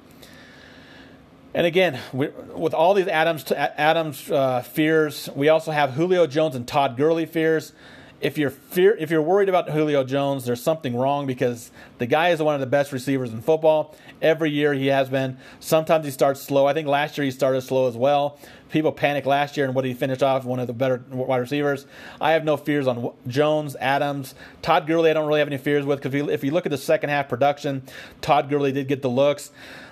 And 1.53 1.67
again, 1.67 2.01
we, 2.13 2.29
with 2.55 2.73
all 2.73 2.95
these 2.95 3.07
Adams 3.07 3.51
Adams 3.53 4.31
uh, 4.31 4.63
fears, 4.63 5.29
we 5.35 5.51
also 5.51 5.73
have 5.73 5.93
Julio 5.93 6.27
Jones 6.27 6.55
and 6.55 6.67
Todd 6.67 6.97
Gurley 6.97 7.27
fears 7.27 7.73
if 8.21 8.39
you're 8.39 8.51
fear, 8.51 8.97
if 8.99 9.11
you're 9.11 9.23
worried 9.23 9.49
about 9.49 9.69
Julio 9.69 10.03
Jones, 10.03 10.45
there's 10.45 10.63
something 10.63 10.97
wrong 10.97 11.27
because 11.27 11.71
the 11.99 12.07
guy 12.07 12.31
is 12.31 12.41
one 12.41 12.55
of 12.55 12.61
the 12.61 12.67
best 12.67 12.93
receivers 12.93 13.33
in 13.33 13.43
football. 13.43 13.95
Every 14.23 14.51
year 14.51 14.73
he 14.73 14.87
has 14.87 15.09
been. 15.11 15.37
Sometimes 15.61 16.07
he 16.07 16.11
starts 16.11 16.41
slow. 16.41 16.67
I 16.67 16.73
think 16.73 16.89
last 16.89 17.19
year 17.19 17.27
he 17.27 17.31
started 17.31 17.61
slow 17.61 17.89
as 17.89 17.97
well. 17.97 18.39
People 18.71 18.91
panicked 18.91 19.27
last 19.27 19.57
year 19.57 19.67
and 19.67 19.75
what 19.75 19.85
he 19.85 19.93
finished 19.95 20.23
off 20.23 20.45
one 20.45 20.59
of 20.59 20.67
the 20.67 20.73
better 20.73 21.05
wide 21.11 21.37
receivers. 21.37 21.87
I 22.21 22.33
have 22.33 22.43
no 22.43 22.57
fears 22.57 22.87
on 22.87 23.13
Jones, 23.27 23.77
Adams, 23.77 24.35
Todd 24.63 24.87
Gurley. 24.87 25.11
I 25.11 25.13
don't 25.13 25.27
really 25.27 25.41
have 25.41 25.49
any 25.49 25.59
fears 25.59 25.85
with 25.85 26.03
because 26.03 26.29
if 26.31 26.43
you 26.43 26.51
look 26.51 26.67
at 26.67 26.71
the 26.71 26.79
second 26.79 27.11
half 27.11 27.29
production, 27.29 27.83
Todd 28.23 28.49
Gurley 28.49 28.73
did 28.73 28.89
get 28.89 29.03
the 29.03 29.11
looks. 29.11 29.51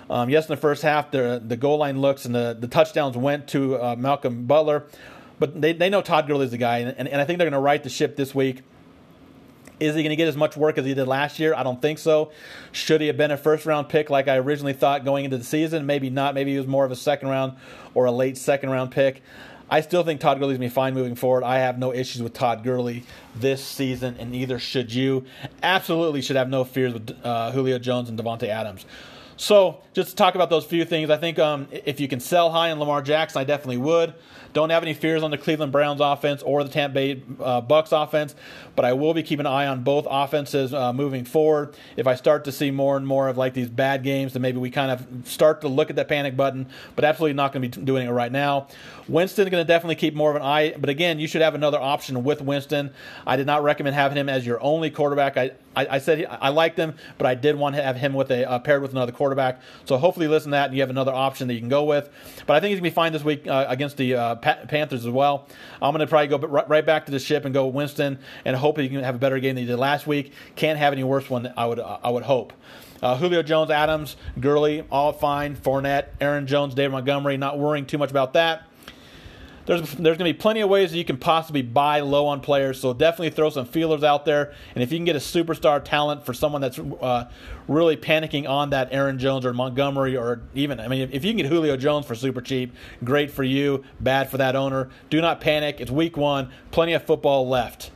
Um, 0.09 0.29
yes, 0.29 0.47
in 0.47 0.53
the 0.53 0.61
first 0.61 0.83
half, 0.83 1.09
the 1.11 1.41
the 1.43 1.57
goal 1.57 1.79
line 1.79 1.99
looks 1.99 2.25
and 2.25 2.35
the, 2.35 2.55
the 2.59 2.67
touchdowns 2.67 3.17
went 3.17 3.47
to 3.49 3.81
uh, 3.81 3.95
Malcolm 3.95 4.45
Butler. 4.45 4.85
But 5.39 5.59
they, 5.59 5.73
they 5.73 5.89
know 5.89 6.01
Todd 6.01 6.27
Gurley 6.27 6.45
is 6.45 6.51
the 6.51 6.57
guy, 6.57 6.79
and, 6.79 7.07
and 7.09 7.21
I 7.21 7.25
think 7.25 7.39
they're 7.39 7.49
going 7.49 7.59
to 7.59 7.59
right 7.59 7.83
the 7.83 7.89
ship 7.89 8.15
this 8.15 8.33
week. 8.33 8.61
Is 9.77 9.93
he 9.93 10.03
going 10.03 10.11
to 10.11 10.15
get 10.15 10.29
as 10.29 10.37
much 10.37 10.55
work 10.55 10.77
as 10.77 10.85
he 10.85 10.93
did 10.93 11.05
last 11.05 11.37
year? 11.37 11.53
I 11.53 11.63
don't 11.63 11.81
think 11.81 11.99
so. 11.99 12.31
Should 12.71 13.01
he 13.01 13.07
have 13.07 13.17
been 13.17 13.31
a 13.31 13.37
first 13.37 13.65
round 13.65 13.89
pick 13.89 14.09
like 14.09 14.29
I 14.29 14.37
originally 14.37 14.71
thought 14.71 15.03
going 15.03 15.25
into 15.25 15.37
the 15.37 15.43
season? 15.43 15.85
Maybe 15.85 16.09
not. 16.09 16.33
Maybe 16.33 16.51
he 16.51 16.57
was 16.57 16.67
more 16.67 16.85
of 16.85 16.91
a 16.91 16.95
second 16.95 17.27
round 17.27 17.57
or 17.93 18.05
a 18.05 18.11
late 18.11 18.37
second 18.37 18.69
round 18.69 18.91
pick. 18.91 19.21
I 19.69 19.81
still 19.81 20.03
think 20.03 20.21
Todd 20.21 20.37
Gurley's 20.37 20.57
going 20.57 20.69
to 20.69 20.73
be 20.73 20.75
fine 20.75 20.93
moving 20.93 21.15
forward. 21.15 21.43
I 21.43 21.57
have 21.57 21.79
no 21.79 21.91
issues 21.91 22.21
with 22.21 22.33
Todd 22.33 22.63
Gurley 22.63 23.03
this 23.35 23.65
season, 23.65 24.15
and 24.19 24.31
neither 24.31 24.59
should 24.59 24.93
you. 24.93 25.25
Absolutely 25.63 26.21
should 26.21 26.35
have 26.35 26.49
no 26.49 26.63
fears 26.63 26.93
with 26.93 27.17
uh, 27.23 27.51
Julio 27.51 27.79
Jones 27.79 28.07
and 28.07 28.17
Davante 28.17 28.47
Adams. 28.47 28.85
So, 29.37 29.81
just 29.93 30.11
to 30.11 30.15
talk 30.15 30.35
about 30.35 30.49
those 30.49 30.65
few 30.65 30.85
things, 30.85 31.09
I 31.09 31.17
think 31.17 31.39
um, 31.39 31.67
if 31.71 31.99
you 31.99 32.07
can 32.07 32.19
sell 32.19 32.51
high 32.51 32.71
on 32.71 32.79
Lamar 32.79 33.01
Jackson, 33.01 33.41
I 33.41 33.43
definitely 33.43 33.77
would. 33.77 34.13
Don't 34.53 34.69
have 34.69 34.83
any 34.83 34.93
fears 34.93 35.21
on 35.21 35.31
the 35.31 35.37
Cleveland 35.37 35.73
Browns 35.73 35.99
offense 35.99 36.41
or 36.41 36.63
the 36.63 36.69
Tampa 36.69 36.93
Bay 36.93 37.21
uh, 37.41 37.59
Bucks 37.59 37.91
offense, 37.91 38.35
but 38.77 38.85
I 38.85 38.93
will 38.93 39.13
be 39.13 39.21
keeping 39.21 39.45
an 39.45 39.51
eye 39.51 39.67
on 39.67 39.83
both 39.83 40.07
offenses 40.09 40.73
uh, 40.73 40.93
moving 40.93 41.25
forward. 41.25 41.75
If 41.97 42.07
I 42.07 42.15
start 42.15 42.45
to 42.45 42.53
see 42.53 42.71
more 42.71 42.95
and 42.95 43.05
more 43.05 43.27
of 43.27 43.37
like 43.37 43.53
these 43.53 43.67
bad 43.67 44.01
games, 44.03 44.31
then 44.31 44.41
maybe 44.41 44.57
we 44.57 44.69
kind 44.69 44.91
of 44.91 45.27
start 45.27 45.59
to 45.61 45.67
look 45.67 45.89
at 45.89 45.97
that 45.97 46.07
panic 46.07 46.37
button, 46.37 46.67
but 46.95 47.03
absolutely 47.03 47.33
not 47.33 47.51
going 47.51 47.69
to 47.69 47.79
be 47.79 47.85
doing 47.85 48.07
it 48.07 48.11
right 48.11 48.31
now. 48.31 48.67
Winston 49.09 49.49
going 49.49 49.61
to 49.61 49.67
definitely 49.67 49.95
keep 49.95 50.13
more 50.13 50.29
of 50.29 50.37
an 50.37 50.41
eye, 50.41 50.73
but 50.77 50.89
again, 50.89 51.19
you 51.19 51.27
should 51.27 51.41
have 51.41 51.53
another 51.53 51.79
option 51.79 52.23
with 52.23 52.41
Winston. 52.41 52.91
I 53.27 53.35
did 53.35 53.47
not 53.47 53.61
recommend 53.61 53.95
having 53.95 54.17
him 54.17 54.29
as 54.29 54.45
your 54.45 54.63
only 54.63 54.89
quarterback. 54.89 55.35
I, 55.35 55.51
I, 55.75 55.95
I 55.95 55.97
said 55.99 56.25
I 56.29 56.49
liked 56.49 56.77
him, 56.77 56.95
but 57.17 57.27
I 57.27 57.35
did 57.35 57.55
want 57.55 57.75
to 57.75 57.83
have 57.83 57.95
him 57.95 58.13
with 58.13 58.31
a 58.31 58.49
uh, 58.49 58.59
paired 58.59 58.81
with 58.81 58.91
another 58.91 59.11
quarterback. 59.11 59.61
So 59.85 59.97
hopefully, 59.97 60.27
listen 60.27 60.51
to 60.51 60.55
that, 60.55 60.65
and 60.67 60.75
you 60.75 60.81
have 60.81 60.89
another 60.89 61.13
option 61.13 61.47
that 61.47 61.53
you 61.53 61.59
can 61.59 61.69
go 61.69 61.83
with. 61.83 62.09
But 62.45 62.55
I 62.55 62.59
think 62.59 62.71
he's 62.71 62.79
gonna 62.79 62.89
be 62.89 62.93
fine 62.93 63.13
this 63.13 63.23
week 63.23 63.47
uh, 63.47 63.65
against 63.67 63.97
the 63.97 64.15
uh, 64.15 64.35
Panthers 64.35 65.05
as 65.05 65.11
well. 65.11 65.47
I'm 65.81 65.91
gonna 65.91 66.07
probably 66.07 66.27
go 66.27 66.39
right 66.67 66.85
back 66.85 67.05
to 67.07 67.11
the 67.11 67.19
ship 67.19 67.45
and 67.45 67.53
go 67.53 67.67
Winston, 67.67 68.19
and 68.45 68.55
hope 68.55 68.77
he 68.77 68.89
can 68.89 69.03
have 69.03 69.15
a 69.15 69.19
better 69.19 69.39
game 69.39 69.55
than 69.55 69.63
he 69.63 69.69
did 69.69 69.77
last 69.77 70.07
week. 70.07 70.33
Can't 70.55 70.79
have 70.79 70.93
any 70.93 71.03
worse 71.03 71.29
one. 71.29 71.51
I 71.57 71.65
would 71.65 71.79
I 71.79 72.09
would 72.09 72.23
hope. 72.23 72.53
Uh, 73.01 73.17
Julio 73.17 73.43
Jones, 73.43 73.69
Adams, 73.69 74.15
Gurley, 74.39 74.83
all 74.89 75.13
fine. 75.13 75.55
Fournette, 75.55 76.07
Aaron 76.21 76.47
Jones, 76.47 76.73
David 76.73 76.93
Montgomery, 76.93 77.37
not 77.37 77.59
worrying 77.59 77.85
too 77.85 77.97
much 77.97 78.09
about 78.09 78.33
that 78.33 78.63
there's 79.65 79.81
there's 79.81 80.17
going 80.17 80.31
to 80.31 80.33
be 80.33 80.33
plenty 80.33 80.61
of 80.61 80.69
ways 80.69 80.91
that 80.91 80.97
you 80.97 81.05
can 81.05 81.17
possibly 81.17 81.61
buy 81.61 81.99
low 82.01 82.27
on 82.27 82.39
players. 82.41 82.79
So 82.79 82.93
definitely 82.93 83.31
throw 83.31 83.49
some 83.49 83.65
feelers 83.65 84.03
out 84.03 84.25
there. 84.25 84.53
And 84.73 84.83
if 84.83 84.91
you 84.91 84.97
can 84.97 85.05
get 85.05 85.15
a 85.15 85.19
superstar 85.19 85.83
talent 85.83 86.25
for 86.25 86.33
someone 86.33 86.61
that's 86.61 86.77
uh, 86.77 87.29
really 87.67 87.97
panicking 87.97 88.47
on 88.47 88.69
that 88.69 88.89
Aaron 88.91 89.17
Jones 89.17 89.45
or 89.45 89.53
Montgomery 89.53 90.15
or 90.15 90.41
even 90.53 90.79
I 90.79 90.87
mean 90.87 91.09
if 91.11 91.25
you 91.25 91.31
can 91.31 91.37
get 91.37 91.47
Julio 91.47 91.77
Jones 91.77 92.05
for 92.05 92.15
super 92.15 92.41
cheap, 92.41 92.73
great 93.03 93.31
for 93.31 93.43
you, 93.43 93.83
bad 93.99 94.29
for 94.29 94.37
that 94.37 94.55
owner. 94.55 94.89
Do 95.09 95.19
not 95.19 95.41
panic. 95.41 95.81
It's 95.81 95.91
week 95.91 96.15
one. 96.15 96.51
Plenty 96.71 96.93
of 96.93 97.03
football 97.03 97.47
left. 97.47 97.91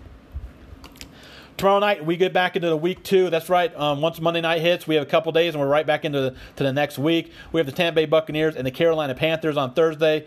tomorrow 1.55 1.79
night 1.79 2.03
we 2.03 2.17
get 2.17 2.33
back 2.33 2.55
into 2.55 2.69
the 2.69 2.77
week 2.77 3.03
two. 3.03 3.29
That's 3.29 3.47
right. 3.49 3.75
Um, 3.75 4.01
once 4.01 4.19
Monday 4.19 4.41
night 4.41 4.61
hits, 4.61 4.87
we 4.87 4.95
have 4.95 5.03
a 5.03 5.09
couple 5.09 5.31
days 5.33 5.53
and 5.53 5.61
we're 5.61 5.69
right 5.69 5.85
back 5.85 6.03
into 6.03 6.19
the, 6.19 6.35
to 6.55 6.63
the 6.63 6.73
next 6.73 6.97
week. 6.97 7.31
We 7.51 7.59
have 7.59 7.67
the 7.67 7.73
Tampa 7.73 7.97
Bay 7.97 8.05
Buccaneers 8.05 8.55
and 8.55 8.65
the 8.65 8.71
Carolina 8.71 9.13
Panthers 9.13 9.55
on 9.55 9.75
Thursday. 9.75 10.25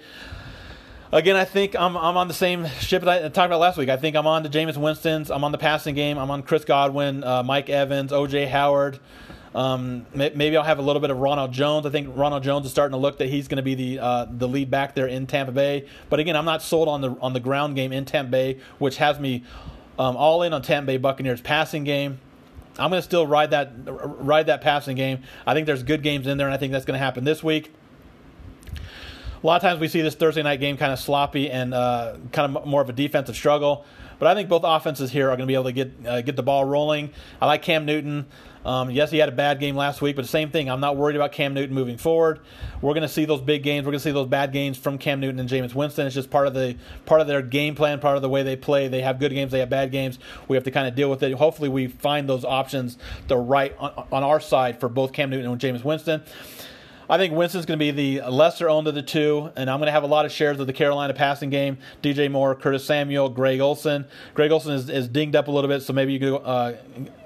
Again, 1.14 1.36
I 1.36 1.44
think 1.44 1.76
I'm, 1.76 1.94
I'm 1.94 2.16
on 2.16 2.26
the 2.28 2.34
same 2.34 2.66
ship 2.80 3.02
that 3.02 3.24
I 3.24 3.28
talked 3.28 3.46
about 3.46 3.60
last 3.60 3.76
week. 3.76 3.90
I 3.90 3.98
think 3.98 4.16
I'm 4.16 4.26
on 4.26 4.42
the 4.42 4.48
Jameis 4.48 4.78
Winston's. 4.78 5.30
I'm 5.30 5.44
on 5.44 5.52
the 5.52 5.58
passing 5.58 5.94
game. 5.94 6.16
I'm 6.16 6.30
on 6.30 6.42
Chris 6.42 6.64
Godwin, 6.64 7.22
uh, 7.22 7.42
Mike 7.42 7.68
Evans, 7.68 8.14
O.J. 8.14 8.46
Howard. 8.46 8.98
Um, 9.54 10.06
maybe 10.14 10.56
I'll 10.56 10.62
have 10.62 10.78
a 10.78 10.82
little 10.82 11.00
bit 11.00 11.10
of 11.10 11.18
Ronald 11.18 11.52
Jones. 11.52 11.84
I 11.84 11.90
think 11.90 12.16
Ronald 12.16 12.42
Jones 12.42 12.64
is 12.64 12.72
starting 12.72 12.92
to 12.92 12.98
look 12.98 13.18
that 13.18 13.28
he's 13.28 13.46
going 13.46 13.58
to 13.58 13.62
be 13.62 13.74
the 13.74 13.98
uh, 13.98 14.26
the 14.30 14.48
lead 14.48 14.70
back 14.70 14.94
there 14.94 15.06
in 15.06 15.26
Tampa 15.26 15.52
Bay. 15.52 15.86
But 16.08 16.18
again, 16.18 16.34
I'm 16.34 16.46
not 16.46 16.62
sold 16.62 16.88
on 16.88 17.02
the 17.02 17.10
on 17.20 17.34
the 17.34 17.40
ground 17.40 17.76
game 17.76 17.92
in 17.92 18.06
Tampa 18.06 18.30
Bay, 18.30 18.58
which 18.78 18.96
has 18.96 19.20
me 19.20 19.44
um, 19.98 20.16
all 20.16 20.42
in 20.42 20.54
on 20.54 20.62
Tampa 20.62 20.86
Bay 20.86 20.96
Buccaneers 20.96 21.42
passing 21.42 21.84
game. 21.84 22.20
I'm 22.78 22.88
going 22.88 23.02
to 23.02 23.04
still 23.04 23.26
ride 23.26 23.50
that 23.50 23.72
ride 23.84 24.46
that 24.46 24.62
passing 24.62 24.96
game. 24.96 25.24
I 25.46 25.52
think 25.52 25.66
there's 25.66 25.82
good 25.82 26.02
games 26.02 26.26
in 26.26 26.38
there, 26.38 26.46
and 26.46 26.54
I 26.54 26.56
think 26.56 26.72
that's 26.72 26.86
going 26.86 26.98
to 26.98 27.04
happen 27.04 27.24
this 27.24 27.42
week. 27.42 27.70
A 29.42 29.46
lot 29.46 29.56
of 29.56 29.62
times 29.62 29.80
we 29.80 29.88
see 29.88 30.00
this 30.02 30.14
Thursday 30.14 30.42
night 30.42 30.60
game 30.60 30.76
kind 30.76 30.92
of 30.92 31.00
sloppy 31.00 31.50
and 31.50 31.74
uh, 31.74 32.16
kind 32.30 32.56
of 32.56 32.64
more 32.64 32.80
of 32.80 32.88
a 32.88 32.92
defensive 32.92 33.34
struggle. 33.34 33.84
But 34.20 34.28
I 34.28 34.34
think 34.36 34.48
both 34.48 34.62
offenses 34.64 35.10
here 35.10 35.30
are 35.30 35.36
going 35.36 35.48
to 35.48 35.50
be 35.50 35.54
able 35.54 35.64
to 35.64 35.72
get 35.72 35.92
uh, 36.06 36.20
get 36.20 36.36
the 36.36 36.44
ball 36.44 36.64
rolling. 36.64 37.10
I 37.40 37.46
like 37.46 37.62
Cam 37.62 37.84
Newton. 37.84 38.26
Um, 38.64 38.88
yes, 38.92 39.10
he 39.10 39.18
had 39.18 39.28
a 39.28 39.32
bad 39.32 39.58
game 39.58 39.74
last 39.74 40.00
week, 40.00 40.14
but 40.14 40.26
same 40.26 40.52
thing. 40.52 40.70
I'm 40.70 40.78
not 40.78 40.96
worried 40.96 41.16
about 41.16 41.32
Cam 41.32 41.54
Newton 41.54 41.74
moving 41.74 41.96
forward. 41.96 42.38
We're 42.80 42.92
going 42.92 43.02
to 43.02 43.08
see 43.08 43.24
those 43.24 43.40
big 43.40 43.64
games. 43.64 43.84
We're 43.84 43.90
going 43.90 43.98
to 43.98 44.04
see 44.04 44.12
those 44.12 44.28
bad 44.28 44.52
games 44.52 44.78
from 44.78 44.96
Cam 44.96 45.18
Newton 45.18 45.40
and 45.40 45.48
Jameis 45.48 45.74
Winston. 45.74 46.06
It's 46.06 46.14
just 46.14 46.30
part 46.30 46.46
of 46.46 46.54
the 46.54 46.76
part 47.04 47.20
of 47.20 47.26
their 47.26 47.42
game 47.42 47.74
plan, 47.74 47.98
part 47.98 48.14
of 48.14 48.22
the 48.22 48.28
way 48.28 48.44
they 48.44 48.54
play. 48.54 48.86
They 48.86 49.00
have 49.00 49.18
good 49.18 49.32
games, 49.32 49.50
they 49.50 49.58
have 49.58 49.70
bad 49.70 49.90
games. 49.90 50.20
We 50.46 50.56
have 50.56 50.62
to 50.62 50.70
kind 50.70 50.86
of 50.86 50.94
deal 50.94 51.10
with 51.10 51.24
it. 51.24 51.32
Hopefully, 51.32 51.68
we 51.68 51.88
find 51.88 52.28
those 52.28 52.44
options 52.44 52.98
the 53.26 53.36
right 53.36 53.74
on, 53.80 54.06
on 54.12 54.22
our 54.22 54.38
side 54.38 54.78
for 54.78 54.88
both 54.88 55.12
Cam 55.12 55.30
Newton 55.30 55.50
and 55.50 55.60
Jameis 55.60 55.82
Winston. 55.82 56.22
I 57.10 57.18
think 57.18 57.34
Winston's 57.34 57.66
going 57.66 57.78
to 57.78 57.84
be 57.84 57.90
the 57.90 58.30
lesser 58.30 58.68
owned 58.68 58.86
of 58.86 58.94
the 58.94 59.02
two, 59.02 59.50
and 59.56 59.68
I'm 59.68 59.78
going 59.78 59.86
to 59.86 59.92
have 59.92 60.02
a 60.02 60.06
lot 60.08 60.24
of 60.24 60.32
shares 60.32 60.60
of 60.60 60.66
the 60.66 60.72
Carolina 60.72 61.14
passing 61.14 61.50
game. 61.50 61.78
DJ 62.02 62.30
Moore, 62.30 62.54
Curtis 62.54 62.84
Samuel, 62.84 63.28
Greg 63.28 63.60
Olsen. 63.60 64.06
Greg 64.34 64.50
Olsen 64.50 64.72
is, 64.74 64.88
is 64.88 65.08
dinged 65.08 65.36
up 65.36 65.48
a 65.48 65.50
little 65.50 65.68
bit, 65.68 65.82
so 65.82 65.92
maybe 65.92 66.12
you 66.12 66.20
could 66.20 66.36
uh, 66.36 66.72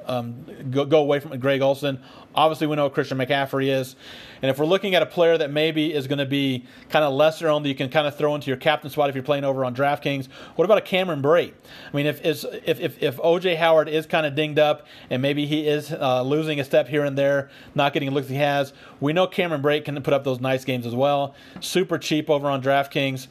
um, 0.06 0.46
go, 0.70 0.84
go 0.84 1.00
away 1.00 1.20
from 1.20 1.38
Greg 1.38 1.60
Olsen. 1.60 2.00
Obviously, 2.34 2.66
we 2.66 2.76
know 2.76 2.84
what 2.84 2.94
Christian 2.94 3.18
McCaffrey 3.18 3.68
is. 3.68 3.96
And 4.42 4.50
if 4.50 4.58
we're 4.58 4.66
looking 4.66 4.94
at 4.94 5.02
a 5.02 5.06
player 5.06 5.38
that 5.38 5.50
maybe 5.50 5.92
is 5.92 6.06
going 6.06 6.18
to 6.18 6.26
be 6.26 6.64
kind 6.90 7.04
of 7.04 7.14
lesser 7.14 7.48
owned 7.48 7.64
that 7.64 7.68
you 7.68 7.74
can 7.74 7.88
kind 7.88 8.06
of 8.06 8.16
throw 8.16 8.34
into 8.34 8.48
your 8.48 8.56
captain 8.56 8.90
spot 8.90 9.08
if 9.08 9.14
you're 9.14 9.24
playing 9.24 9.44
over 9.44 9.64
on 9.64 9.74
DraftKings, 9.74 10.28
what 10.56 10.64
about 10.64 10.78
a 10.78 10.82
Cameron 10.82 11.22
Brate? 11.22 11.54
I 11.92 11.96
mean, 11.96 12.06
if 12.06 12.24
if 12.24 12.44
if, 12.80 13.02
if 13.02 13.16
OJ 13.16 13.56
Howard 13.56 13.88
is 13.88 14.06
kind 14.06 14.26
of 14.26 14.34
dinged 14.34 14.58
up 14.58 14.86
and 15.10 15.22
maybe 15.22 15.46
he 15.46 15.66
is 15.66 15.92
uh, 15.92 16.22
losing 16.22 16.60
a 16.60 16.64
step 16.64 16.88
here 16.88 17.04
and 17.04 17.16
there, 17.16 17.50
not 17.74 17.92
getting 17.92 18.10
the 18.10 18.14
looks 18.14 18.28
he 18.28 18.36
has, 18.36 18.72
we 19.00 19.12
know 19.12 19.26
Cameron 19.26 19.62
Brate 19.62 19.84
can 19.84 20.00
put 20.02 20.12
up 20.12 20.24
those 20.24 20.40
nice 20.40 20.64
games 20.64 20.86
as 20.86 20.94
well. 20.94 21.34
Super 21.60 21.98
cheap 21.98 22.28
over 22.28 22.48
on 22.48 22.62
DraftKings. 22.62 23.28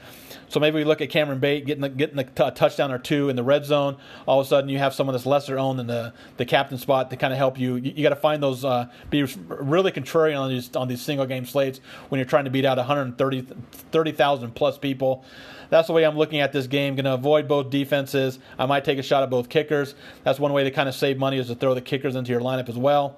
So 0.47 0.59
maybe 0.59 0.75
we 0.75 0.83
look 0.83 1.01
at 1.01 1.09
Cameron 1.09 1.39
Brate 1.39 1.65
getting 1.65 1.81
the, 1.81 1.89
getting 1.89 2.19
a 2.19 2.23
t- 2.23 2.51
touchdown 2.51 2.91
or 2.91 2.99
two 2.99 3.29
in 3.29 3.35
the 3.35 3.43
red 3.43 3.65
zone. 3.65 3.97
All 4.25 4.39
of 4.39 4.45
a 4.45 4.49
sudden, 4.49 4.69
you 4.69 4.77
have 4.77 4.93
someone 4.93 5.13
that's 5.13 5.25
lesser 5.25 5.57
owned 5.57 5.79
than 5.79 5.87
the, 5.87 6.13
the 6.37 6.45
captain 6.45 6.77
spot 6.77 7.09
to 7.09 7.17
kind 7.17 7.33
of 7.33 7.37
help 7.37 7.59
you. 7.59 7.75
You, 7.75 7.93
you 7.95 8.03
got 8.03 8.09
to 8.09 8.15
find 8.15 8.41
those, 8.41 8.63
uh, 8.63 8.89
be 9.09 9.23
really 9.47 9.91
contrarian 9.91 10.39
on 10.39 10.49
these 10.49 10.75
on 10.75 10.87
these 10.87 11.01
single 11.01 11.25
game 11.25 11.45
slates 11.45 11.81
when 12.09 12.19
you're 12.19 12.27
trying 12.27 12.45
to 12.45 12.51
beat 12.51 12.65
out 12.65 12.77
130 12.77 13.47
30,000 13.71 14.55
plus 14.55 14.77
people. 14.77 15.25
That's 15.69 15.87
the 15.87 15.93
way 15.93 16.03
I'm 16.03 16.17
looking 16.17 16.39
at 16.39 16.51
this 16.51 16.67
game. 16.67 16.95
Going 16.95 17.05
to 17.05 17.13
avoid 17.13 17.47
both 17.47 17.69
defenses. 17.69 18.39
I 18.57 18.65
might 18.65 18.85
take 18.85 18.99
a 18.99 19.03
shot 19.03 19.23
at 19.23 19.29
both 19.29 19.49
kickers. 19.49 19.95
That's 20.23 20.39
one 20.39 20.53
way 20.53 20.63
to 20.63 20.71
kind 20.71 20.87
of 20.87 20.95
save 20.95 21.17
money 21.17 21.37
is 21.37 21.47
to 21.47 21.55
throw 21.55 21.73
the 21.73 21.81
kickers 21.81 22.15
into 22.15 22.31
your 22.31 22.41
lineup 22.41 22.69
as 22.69 22.77
well. 22.77 23.17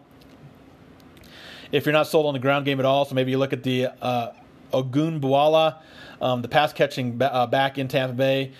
If 1.71 1.85
you're 1.85 1.93
not 1.93 2.07
sold 2.07 2.25
on 2.25 2.33
the 2.33 2.39
ground 2.39 2.63
game 2.65 2.79
at 2.79 2.85
all, 2.85 3.03
so 3.03 3.13
maybe 3.13 3.31
you 3.31 3.37
look 3.37 3.51
at 3.51 3.63
the 3.63 3.87
uh, 4.01 4.31
um, 6.21 6.41
the 6.41 6.47
pass 6.47 6.73
catching 6.73 7.21
uh, 7.21 7.47
back 7.47 7.77
in 7.77 7.87
Tampa 7.87 8.13
Bay. 8.13 8.51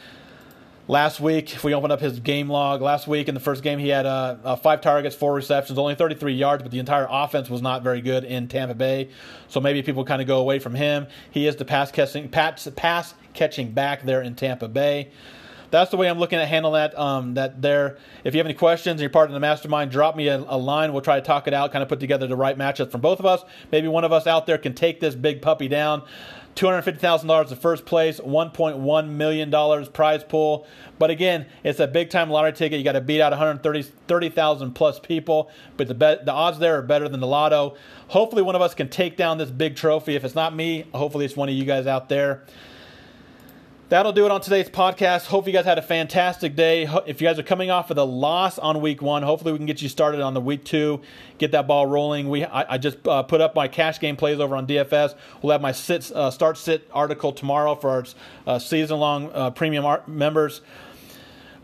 Last 0.89 1.20
week, 1.20 1.54
if 1.54 1.65
we 1.65 1.74
open 1.74 1.91
up 1.91 2.00
his 2.00 2.22
game 2.22 2.50
log, 2.50 2.82
last 2.82 3.10
week 3.10 3.28
in 3.28 3.34
the 3.34 3.41
first 3.41 3.62
game, 3.62 3.78
he 3.78 3.89
had 3.89 4.06
uh, 4.06 4.38
uh, 4.41 4.56
five 4.56 4.80
targets, 4.80 5.17
four 5.17 5.34
receptions, 5.34 5.78
only 5.78 5.96
33 5.96 6.34
yards, 6.34 6.63
but 6.63 6.72
the 6.72 6.80
entire 6.80 7.08
offense 7.10 7.50
was 7.50 7.62
not 7.62 7.84
very 7.84 8.00
good 8.00 8.24
in 8.24 8.48
Tampa 8.48 8.74
Bay. 8.74 9.10
So 9.50 9.60
maybe 9.60 9.84
people 9.84 10.06
kind 10.06 10.22
of 10.22 10.30
go 10.30 10.39
away 10.39 10.60
from 10.60 10.76
him. 10.76 11.08
He 11.30 11.46
is 11.46 11.58
the 11.58 11.65
pass 11.65 11.91
catching, 11.91 12.30
pass, 12.30 12.70
pass 12.78 13.15
catching 13.34 13.72
back 13.72 14.04
there 14.04 14.22
in 14.22 14.36
Tampa 14.36 14.70
Bay 14.70 15.12
that's 15.70 15.91
the 15.91 15.98
way 15.98 16.10
I'm 16.10 16.20
looking 16.20 16.39
at 16.39 16.48
handling 16.48 16.74
that. 16.74 16.98
Um, 16.98 17.34
that 17.36 17.62
there. 17.62 17.98
If 18.24 18.34
you 18.34 18.39
have 18.39 18.48
any 18.48 18.54
questions 18.54 18.93
and 18.93 19.02
you're 19.02 19.10
part 19.10 19.30
of 19.30 19.34
the 19.34 19.39
mastermind, 19.39 19.91
drop 19.91 20.15
me 20.15 20.28
a, 20.28 20.38
a, 20.38 20.58
line. 20.58 20.93
We'll 20.93 21.02
try 21.02 21.20
to 21.20 21.26
talk 21.26 21.48
it 21.48 21.54
out, 21.54 21.72
kind 21.72 21.84
of 21.84 21.89
put 21.89 22.00
together 22.00 22.28
the 22.28 22.36
right 22.36 22.58
matchup 22.58 22.91
from 22.91 23.02
both 23.02 23.20
of 23.20 23.26
us. 23.26 23.41
Maybe 23.72 23.88
one 23.88 24.04
of 24.04 24.12
us 24.12 24.28
out 24.28 24.46
there 24.46 24.58
can 24.58 24.74
take 24.74 25.00
this 25.00 25.15
big 25.15 25.41
puppy 25.41 25.67
down. 25.67 26.04
$250,000 26.58 27.50
the 27.50 27.56
first 27.56 27.86
place, 27.86 28.20
$1.1 28.20 29.10
million 29.10 29.86
prize 29.91 30.24
pool. 30.24 30.67
But 30.98 31.12
again, 31.12 31.46
it's 31.63 31.80
a 31.80 31.88
big 31.88 32.10
time 32.10 32.30
lottery 32.30 32.52
ticket. 32.52 32.80
You 32.80 32.84
got 32.84 32.93
to 32.93 33.02
beat 33.02 33.22
out 33.22 33.32
130,000 33.32 34.72
plus 34.74 35.00
people. 35.00 35.52
But 35.78 35.88
the, 35.88 35.93
the 35.93 36.32
odds 36.32 36.58
there 36.58 36.78
are 36.80 36.82
better 36.82 37.08
than 37.08 37.20
the 37.20 37.28
lotto. 37.28 37.78
Hopefully, 38.08 38.41
one 38.41 38.56
of 38.56 38.62
us 38.62 38.74
can 38.74 38.89
take 38.89 39.15
down 39.15 39.38
this 39.38 39.52
big 39.52 39.76
trophy. 39.76 40.15
If 40.15 40.24
it's 40.24 40.36
not 40.36 40.56
me, 40.56 40.88
hopefully, 40.93 41.26
it's 41.26 41.36
one 41.36 41.48
of 41.48 41.56
you 41.56 41.65
guys 41.65 41.86
out 41.86 42.10
there. 42.10 42.43
That'll 43.89 44.12
do 44.12 44.26
it 44.26 44.32
on 44.32 44.41
today's 44.41 44.69
podcast. 44.69 45.28
Hope 45.28 45.47
you 45.47 45.54
guys 45.54 45.63
had 45.63 45.78
a 45.78 45.82
fantastic 45.82 46.58
day. 46.58 46.89
If 47.06 47.21
you 47.21 47.28
guys 47.28 47.39
are 47.39 47.43
coming 47.43 47.71
off 47.71 47.89
of 47.89 47.95
the 47.95 48.06
loss 48.06 48.60
on 48.60 48.82
week 48.82 49.02
one, 49.02 49.23
hopefully 49.23 49.54
we 49.54 49.60
can 49.60 49.65
get 49.65 49.82
you 49.82 49.88
started 49.88 50.19
on 50.19 50.34
the 50.34 50.41
week 50.41 50.65
two, 50.65 51.00
get 51.38 51.54
that 51.54 51.67
ball 51.67 51.86
rolling. 51.86 52.28
We 52.28 52.43
I, 52.43 52.73
I 52.73 52.78
just 52.80 52.97
uh, 53.08 53.23
put 53.23 53.39
up 53.39 53.56
my 53.56 53.69
cash 53.69 54.02
game 54.02 54.17
plays 54.17 54.41
over 54.41 54.58
on 54.58 54.67
DFS. 54.67 55.15
We'll 55.41 55.54
have 55.54 55.62
my 55.62 55.71
sit 55.71 56.12
uh, 56.12 56.32
start 56.32 56.58
sit 56.58 56.86
article 56.91 57.32
tomorrow 57.32 57.76
for 57.76 57.89
our 57.89 58.06
uh, 58.45 58.60
season 58.60 59.00
long 59.00 59.32
uh, 59.32 59.52
premium 59.52 60.02
members. 60.06 60.60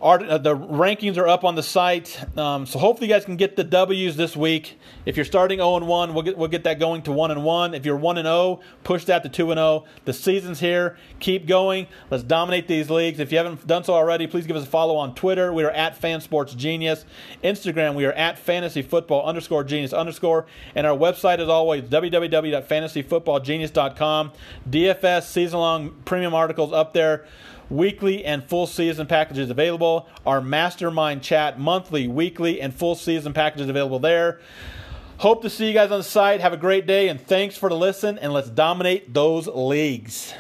Our, 0.04 0.22
uh, 0.22 0.38
the 0.38 0.54
rankings 0.54 1.18
are 1.18 1.30
up 1.30 1.46
on 1.46 1.56
the 1.56 1.64
site, 1.64 2.22
um, 2.38 2.66
so 2.66 2.78
hopefully 2.78 3.08
you 3.08 3.14
guys 3.14 3.24
can 3.24 3.38
get 3.38 3.56
the 3.56 3.64
W's 3.64 4.18
this 4.18 4.36
week. 4.36 4.78
If 5.06 5.16
you're 5.16 5.24
starting 5.24 5.60
0 5.60 5.78
and 5.78 5.88
1, 5.88 6.14
we'll 6.14 6.24
get 6.24 6.38
we'll 6.38 6.50
get 6.50 6.66
that 6.66 6.78
going 6.78 7.04
to 7.04 7.14
1 7.14 7.32
and 7.32 7.46
1. 7.46 7.74
If 7.74 7.86
you're 7.86 7.96
1 7.96 8.18
and 8.18 8.26
0, 8.26 8.60
push 8.84 9.06
that 9.06 9.24
to 9.24 9.30
2 9.30 9.52
and 9.52 9.58
0. 9.58 9.86
The 10.04 10.12
season's 10.12 10.60
here. 10.60 10.98
Keep 11.22 11.48
going. 11.48 11.88
Let's 12.10 12.24
dominate 12.24 12.68
these 12.68 12.90
leagues. 12.90 13.22
If 13.22 13.32
you 13.32 13.38
haven't 13.38 13.66
done 13.66 13.86
so 13.86 13.94
already, 13.94 14.28
please 14.28 14.46
give 14.46 14.58
us 14.58 14.64
a 14.64 14.70
follow 14.70 14.98
on 14.98 15.16
Twitter. 15.16 15.54
We 15.54 15.64
are 15.64 15.72
at 15.72 16.02
FanSportsGenius. 16.02 17.06
Instagram, 17.42 17.96
we 17.96 18.04
are 18.04 18.12
at 18.12 18.46
FantasyFootball 18.46 19.24
underscore 19.24 19.64
Genius 19.64 19.94
underscore. 19.94 20.46
And 20.76 20.86
our 20.86 20.98
website, 20.98 21.40
as 21.40 21.48
always, 21.48 21.84
www.fantasyfootballgenius.com. 21.84 24.32
DFS 24.70 25.24
season 25.24 25.60
long 25.60 25.92
premium 26.04 26.34
articles 26.34 26.74
up 26.74 26.92
there 26.92 27.26
weekly 27.70 28.24
and 28.26 28.44
full 28.44 28.68
season 28.68 29.08
packages 29.08 29.50
available. 29.50 30.08
Our 30.26 30.42
mastermind 30.42 31.24
chat, 31.24 31.60
monthly, 31.60 32.08
weekly, 32.08 32.62
and 32.62 32.74
full 32.74 32.96
season 32.96 33.34
packages 33.34 33.70
available 33.70 34.00
there. 34.00 34.40
Hope 35.18 35.42
to 35.44 35.50
see 35.50 35.68
you 35.68 35.74
guys 35.74 35.92
on 35.92 36.00
the 36.00 36.04
site. 36.04 36.42
Have 36.42 36.54
a 36.54 36.58
great 36.58 36.86
day, 36.86 37.08
and 37.08 37.22
thanks 37.22 37.56
for 37.56 37.70
the 37.70 37.78
listen. 37.78 38.18
And 38.18 38.34
let's 38.34 38.50
dominate 38.50 39.14
those 39.14 39.48
leagues. 39.48 40.34